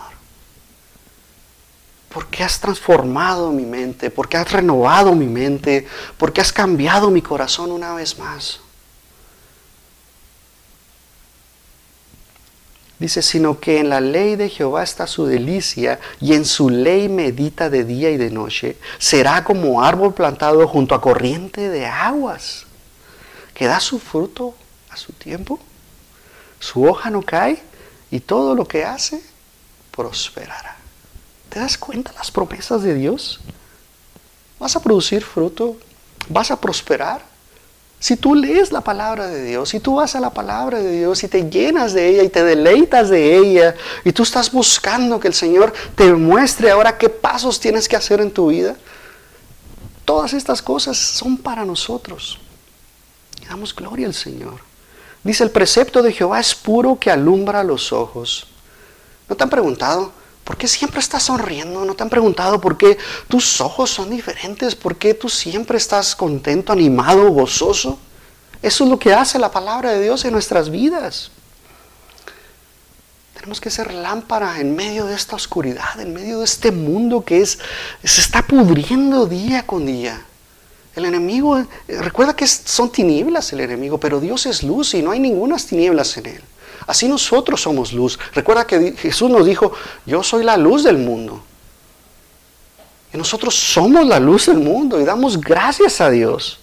[2.17, 5.87] Porque has transformado mi mente, porque has renovado mi mente,
[6.17, 8.61] porque has cambiado mi corazón una vez más.
[12.99, 17.11] Dice, sino que en la ley de Jehová está su delicia y en su ley
[17.11, 18.79] medita de día y de noche.
[18.97, 22.65] Será como árbol plantado junto a corriente de aguas,
[23.53, 24.55] que da su fruto
[24.89, 25.59] a su tiempo.
[26.61, 27.63] Su hoja no cae
[28.11, 29.23] y todo lo que hace
[29.91, 30.76] prosperará.
[31.57, 33.41] ¿Te das cuenta las promesas de Dios?
[34.59, 35.79] Vas a producir fruto,
[36.29, 37.25] vas a prosperar.
[37.99, 41.25] Si tú lees la palabra de Dios, si tú vas a la palabra de Dios
[41.25, 45.29] y te llenas de ella y te deleitas de ella y tú estás buscando que
[45.29, 48.77] el Señor te muestre ahora qué pasos tienes que hacer en tu vida,
[50.05, 52.39] todas estas cosas son para nosotros.
[53.49, 54.61] Damos gloria al Señor.
[55.25, 58.47] Dice, el precepto de Jehová es puro que alumbra los ojos.
[59.27, 60.26] ¿No te han preguntado?
[60.47, 61.85] ¿Por qué siempre estás sonriendo?
[61.85, 64.77] ¿No te han preguntado por qué tus ojos son diferentes?
[64.77, 67.99] ¿Por qué tú siempre estás contento, animado, gozoso?
[68.63, 71.33] Eso es lo que hace la palabra de Dios en nuestras vidas.
[73.35, 77.45] Tenemos que ser lámpara en medio de esta oscuridad, en medio de este mundo que
[77.45, 77.59] se
[78.05, 80.23] está pudriendo día con día.
[80.95, 85.11] El enemigo, eh, recuerda que son tinieblas el enemigo, pero Dios es luz y no
[85.11, 86.43] hay ninguna tinieblas en él.
[86.87, 88.19] Así nosotros somos luz.
[88.33, 89.73] Recuerda que Jesús nos dijo,
[90.05, 91.43] yo soy la luz del mundo.
[93.13, 96.61] Y nosotros somos la luz del mundo y damos gracias a Dios.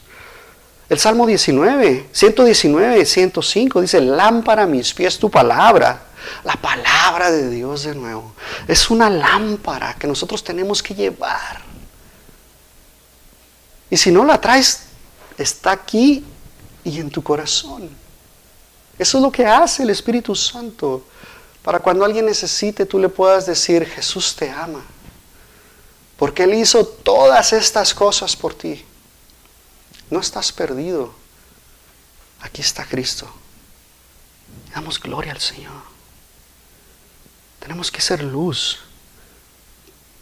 [0.89, 6.03] El Salmo 19, 119, 105 dice, lámpara a mis pies tu palabra.
[6.43, 8.33] La palabra de Dios de nuevo.
[8.67, 11.61] Es una lámpara que nosotros tenemos que llevar.
[13.89, 14.83] Y si no la traes,
[15.37, 16.23] está aquí
[16.83, 18.02] y en tu corazón.
[18.97, 21.03] Eso es lo que hace el Espíritu Santo.
[21.63, 24.83] Para cuando alguien necesite, tú le puedas decir, Jesús te ama.
[26.17, 28.85] Porque Él hizo todas estas cosas por ti.
[30.09, 31.13] No estás perdido.
[32.41, 33.27] Aquí está Cristo.
[34.75, 35.81] Damos gloria al Señor.
[37.59, 38.79] Tenemos que ser luz.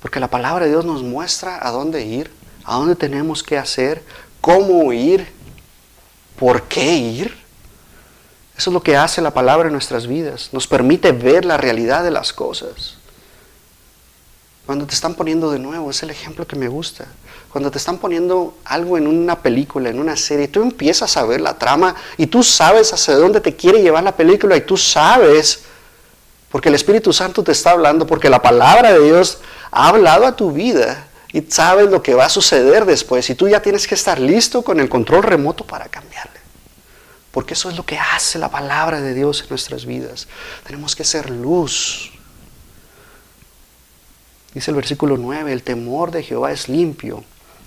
[0.01, 2.31] Porque la palabra de Dios nos muestra a dónde ir,
[2.63, 4.03] a dónde tenemos que hacer,
[4.39, 5.27] cómo ir,
[6.37, 7.40] por qué ir.
[8.61, 10.49] Eso es lo que hace la palabra en nuestras vidas.
[10.51, 12.93] Nos permite ver la realidad de las cosas.
[14.67, 17.07] Cuando te están poniendo de nuevo, es el ejemplo que me gusta.
[17.51, 21.41] Cuando te están poniendo algo en una película, en una serie, tú empiezas a ver
[21.41, 25.63] la trama y tú sabes hacia dónde te quiere llevar la película y tú sabes,
[26.51, 29.39] porque el Espíritu Santo te está hablando, porque la palabra de Dios
[29.71, 33.49] ha hablado a tu vida y sabes lo que va a suceder después y tú
[33.49, 36.40] ya tienes que estar listo con el control remoto para cambiarle.
[37.31, 40.27] Porque eso es lo que hace la palabra de Dios en nuestras vidas.
[40.65, 42.11] Tenemos que ser luz.
[44.53, 47.23] Dice el versículo 9, el temor de Jehová es limpio,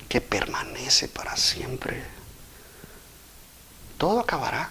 [0.09, 2.03] que permanece para siempre.
[3.97, 4.69] Todo acabará.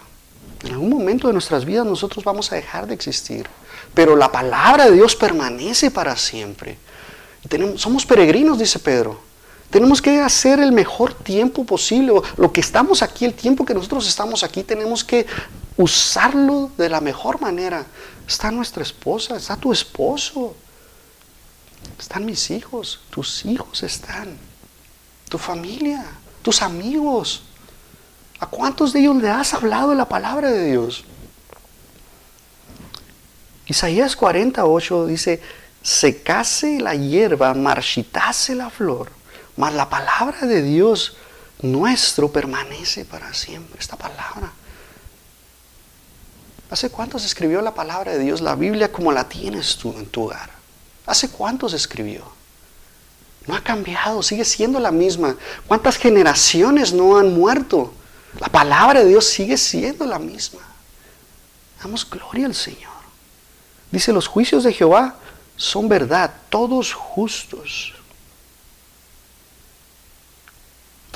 [0.63, 3.47] En algún momento de nuestras vidas nosotros vamos a dejar de existir.
[3.95, 6.77] Pero la palabra de Dios permanece para siempre.
[7.77, 9.22] somos peregrinos, dice Pedro.
[9.73, 12.13] Tenemos que hacer el mejor tiempo posible.
[12.37, 15.25] Lo que estamos aquí, el tiempo que nosotros estamos aquí, tenemos que
[15.77, 17.83] usarlo de la mejor manera.
[18.27, 20.55] Está nuestra esposa, está tu esposo,
[21.97, 24.37] están mis hijos, tus hijos están,
[25.27, 26.05] tu familia,
[26.43, 27.41] tus amigos.
[28.39, 31.03] ¿A cuántos de ellos le has hablado la palabra de Dios?
[33.65, 35.41] Isaías 48 dice,
[35.81, 39.22] secase la hierba, marchitase la flor
[39.57, 41.15] mas la palabra de Dios
[41.61, 43.79] nuestro permanece para siempre.
[43.79, 44.51] Esta palabra.
[46.69, 50.07] ¿Hace cuánto se escribió la palabra de Dios, la Biblia como la tienes tú en
[50.07, 50.49] tu hogar?
[51.05, 52.23] ¿Hace cuánto se escribió?
[53.45, 55.35] No ha cambiado, sigue siendo la misma.
[55.67, 57.93] ¿Cuántas generaciones no han muerto?
[58.39, 60.61] La palabra de Dios sigue siendo la misma.
[61.81, 62.91] Damos gloria al Señor.
[63.91, 65.17] Dice, los juicios de Jehová
[65.55, 67.93] son verdad, todos justos.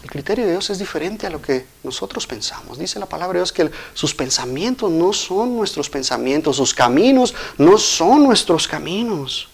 [0.04, 2.78] El criterio de Dios es diferente a lo que nosotros pensamos.
[2.78, 7.78] Dice la palabra de Dios que sus pensamientos no son nuestros pensamientos, sus caminos no
[7.78, 9.50] son nuestros caminos.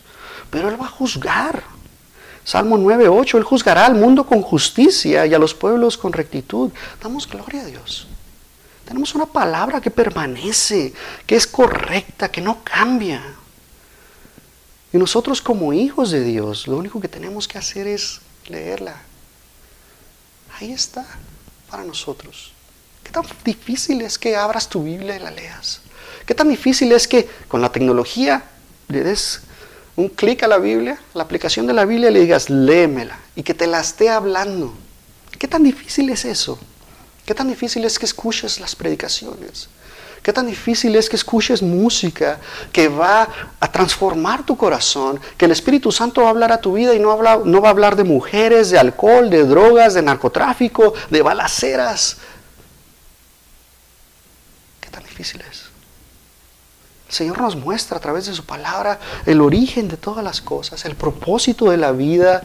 [0.49, 1.63] Pero Él va a juzgar.
[2.43, 6.71] Salmo 9.8, Él juzgará al mundo con justicia y a los pueblos con rectitud.
[7.01, 8.07] Damos gloria a Dios.
[8.85, 10.93] Tenemos una palabra que permanece,
[11.25, 13.23] que es correcta, que no cambia.
[14.91, 19.01] Y nosotros como hijos de Dios, lo único que tenemos que hacer es leerla.
[20.63, 21.05] Ahí está
[21.69, 22.53] para nosotros.
[23.03, 25.81] ¿Qué tan difícil es que abras tu Biblia y la leas?
[26.25, 28.45] ¿Qué tan difícil es que con la tecnología
[28.87, 29.41] le des
[29.97, 33.43] un clic a la Biblia, la aplicación de la Biblia, y le digas, léemela, y
[33.43, 34.73] que te la esté hablando.
[35.37, 36.57] ¿Qué tan difícil es eso?
[37.25, 39.67] ¿Qué tan difícil es que escuches las predicaciones?
[40.23, 42.39] ¿Qué tan difícil es que escuches música
[42.71, 43.27] que va
[43.59, 45.19] a transformar tu corazón?
[45.37, 47.67] Que el Espíritu Santo va a hablar a tu vida y no, habla, no va
[47.67, 52.17] a hablar de mujeres, de alcohol, de drogas, de narcotráfico, de balaceras.
[54.79, 55.63] ¿Qué tan difícil es?
[57.09, 60.85] El Señor nos muestra a través de su palabra el origen de todas las cosas,
[60.85, 62.43] el propósito de la vida,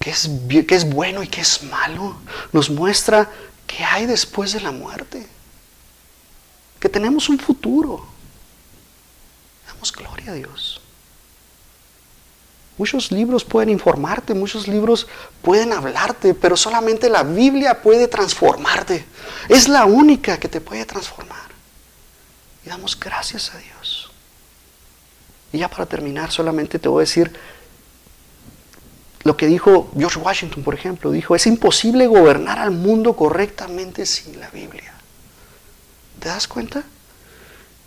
[0.00, 2.16] que es, que es bueno y que es malo.
[2.52, 3.28] Nos muestra
[3.66, 5.28] qué hay después de la muerte.
[6.82, 8.04] Que tenemos un futuro.
[9.68, 10.80] Damos gloria a Dios.
[12.76, 15.06] Muchos libros pueden informarte, muchos libros
[15.42, 19.04] pueden hablarte, pero solamente la Biblia puede transformarte.
[19.48, 21.52] Es la única que te puede transformar.
[22.66, 24.10] Y damos gracias a Dios.
[25.52, 27.32] Y ya para terminar, solamente te voy a decir
[29.22, 31.12] lo que dijo George Washington, por ejemplo.
[31.12, 34.92] Dijo, es imposible gobernar al mundo correctamente sin la Biblia.
[36.22, 36.84] ¿Te das cuenta?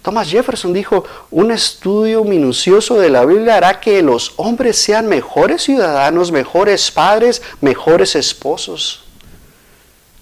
[0.02, 5.64] Thomas Jefferson dijo, un estudio minucioso de la Biblia hará que los hombres sean mejores
[5.64, 9.06] ciudadanos, mejores padres, mejores esposos.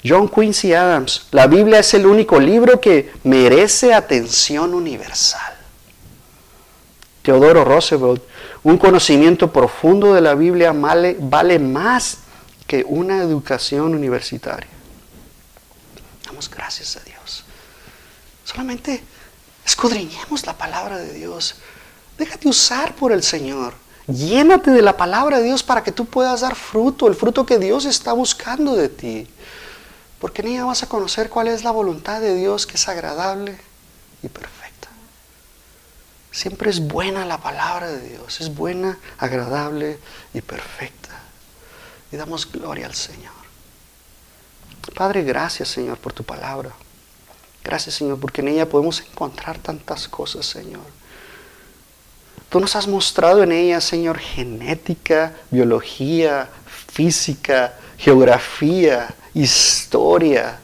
[0.05, 5.55] John Quincy Adams, la Biblia es el único libro que merece atención universal.
[7.23, 8.21] Teodoro Roosevelt,
[8.63, 12.19] un conocimiento profundo de la Biblia vale, vale más
[12.67, 14.69] que una educación universitaria.
[16.25, 17.12] Damos gracias a Dios.
[18.43, 19.03] Solamente
[19.65, 21.55] escudriñemos la palabra de Dios.
[22.17, 23.73] Déjate usar por el Señor.
[24.07, 27.57] Llénate de la palabra de Dios para que tú puedas dar fruto, el fruto que
[27.57, 29.27] Dios está buscando de ti.
[30.19, 33.57] Porque en ella vas a conocer cuál es la voluntad de Dios que es agradable
[34.21, 34.89] y perfecta.
[36.31, 39.99] Siempre es buena la palabra de Dios, es buena, agradable
[40.33, 41.09] y perfecta.
[42.11, 43.31] Y damos gloria al Señor.
[44.95, 46.71] Padre, gracias Señor por tu palabra.
[47.63, 50.81] Gracias Señor porque en ella podemos encontrar tantas cosas, Señor.
[52.49, 56.49] Tú nos has mostrado en ella, Señor, genética, biología,
[56.91, 60.59] física, geografía, historia.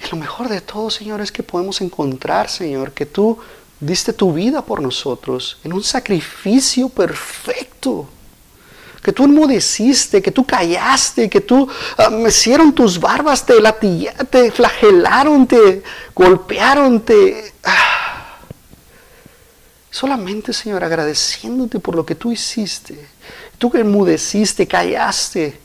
[0.00, 3.38] Y lo mejor de todo, Señor, es que podemos encontrar, Señor, que tú
[3.80, 8.08] diste tu vida por nosotros en un sacrificio perfecto.
[9.02, 13.54] Que tú enmudeciste, que tú callaste, que tú uh, mecieron tus barbas, te
[14.30, 15.82] te flagelaron, te
[16.14, 17.52] golpearon, te...
[17.62, 18.38] Ah.
[19.90, 23.08] Solamente, Señor, agradeciéndote por lo que tú hiciste.
[23.56, 25.58] Tú que enmudeciste, callaste,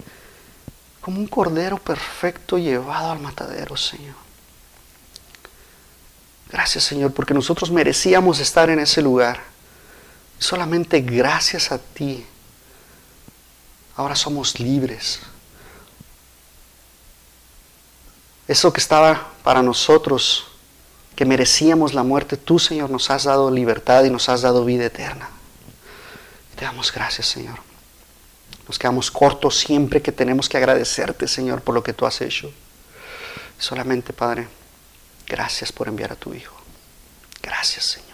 [1.02, 4.16] como un cordero perfecto llevado al matadero, Señor.
[6.50, 9.42] Gracias, Señor, porque nosotros merecíamos estar en ese lugar.
[10.38, 12.26] Solamente gracias a ti.
[13.96, 15.20] Ahora somos libres.
[18.48, 20.48] Eso que estaba para nosotros,
[21.16, 24.86] que merecíamos la muerte, tú, Señor, nos has dado libertad y nos has dado vida
[24.86, 25.30] eterna.
[26.56, 27.60] te damos gracias, Señor.
[28.68, 32.52] Nos quedamos cortos siempre que tenemos que agradecerte, Señor, por lo que tú has hecho.
[33.58, 34.48] Solamente, Padre,
[35.28, 36.56] gracias por enviar a tu Hijo.
[37.42, 38.11] Gracias, Señor.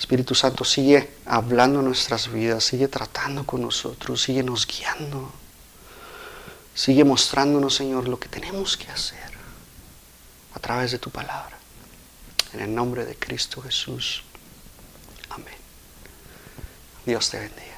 [0.00, 5.30] Espíritu Santo, sigue hablando nuestras vidas, sigue tratando con nosotros, sigue nos guiando.
[6.74, 9.30] Sigue mostrándonos, Señor, lo que tenemos que hacer
[10.54, 11.58] a través de tu palabra.
[12.54, 14.22] En el nombre de Cristo Jesús.
[15.28, 15.58] Amén.
[17.04, 17.69] Dios te bendiga.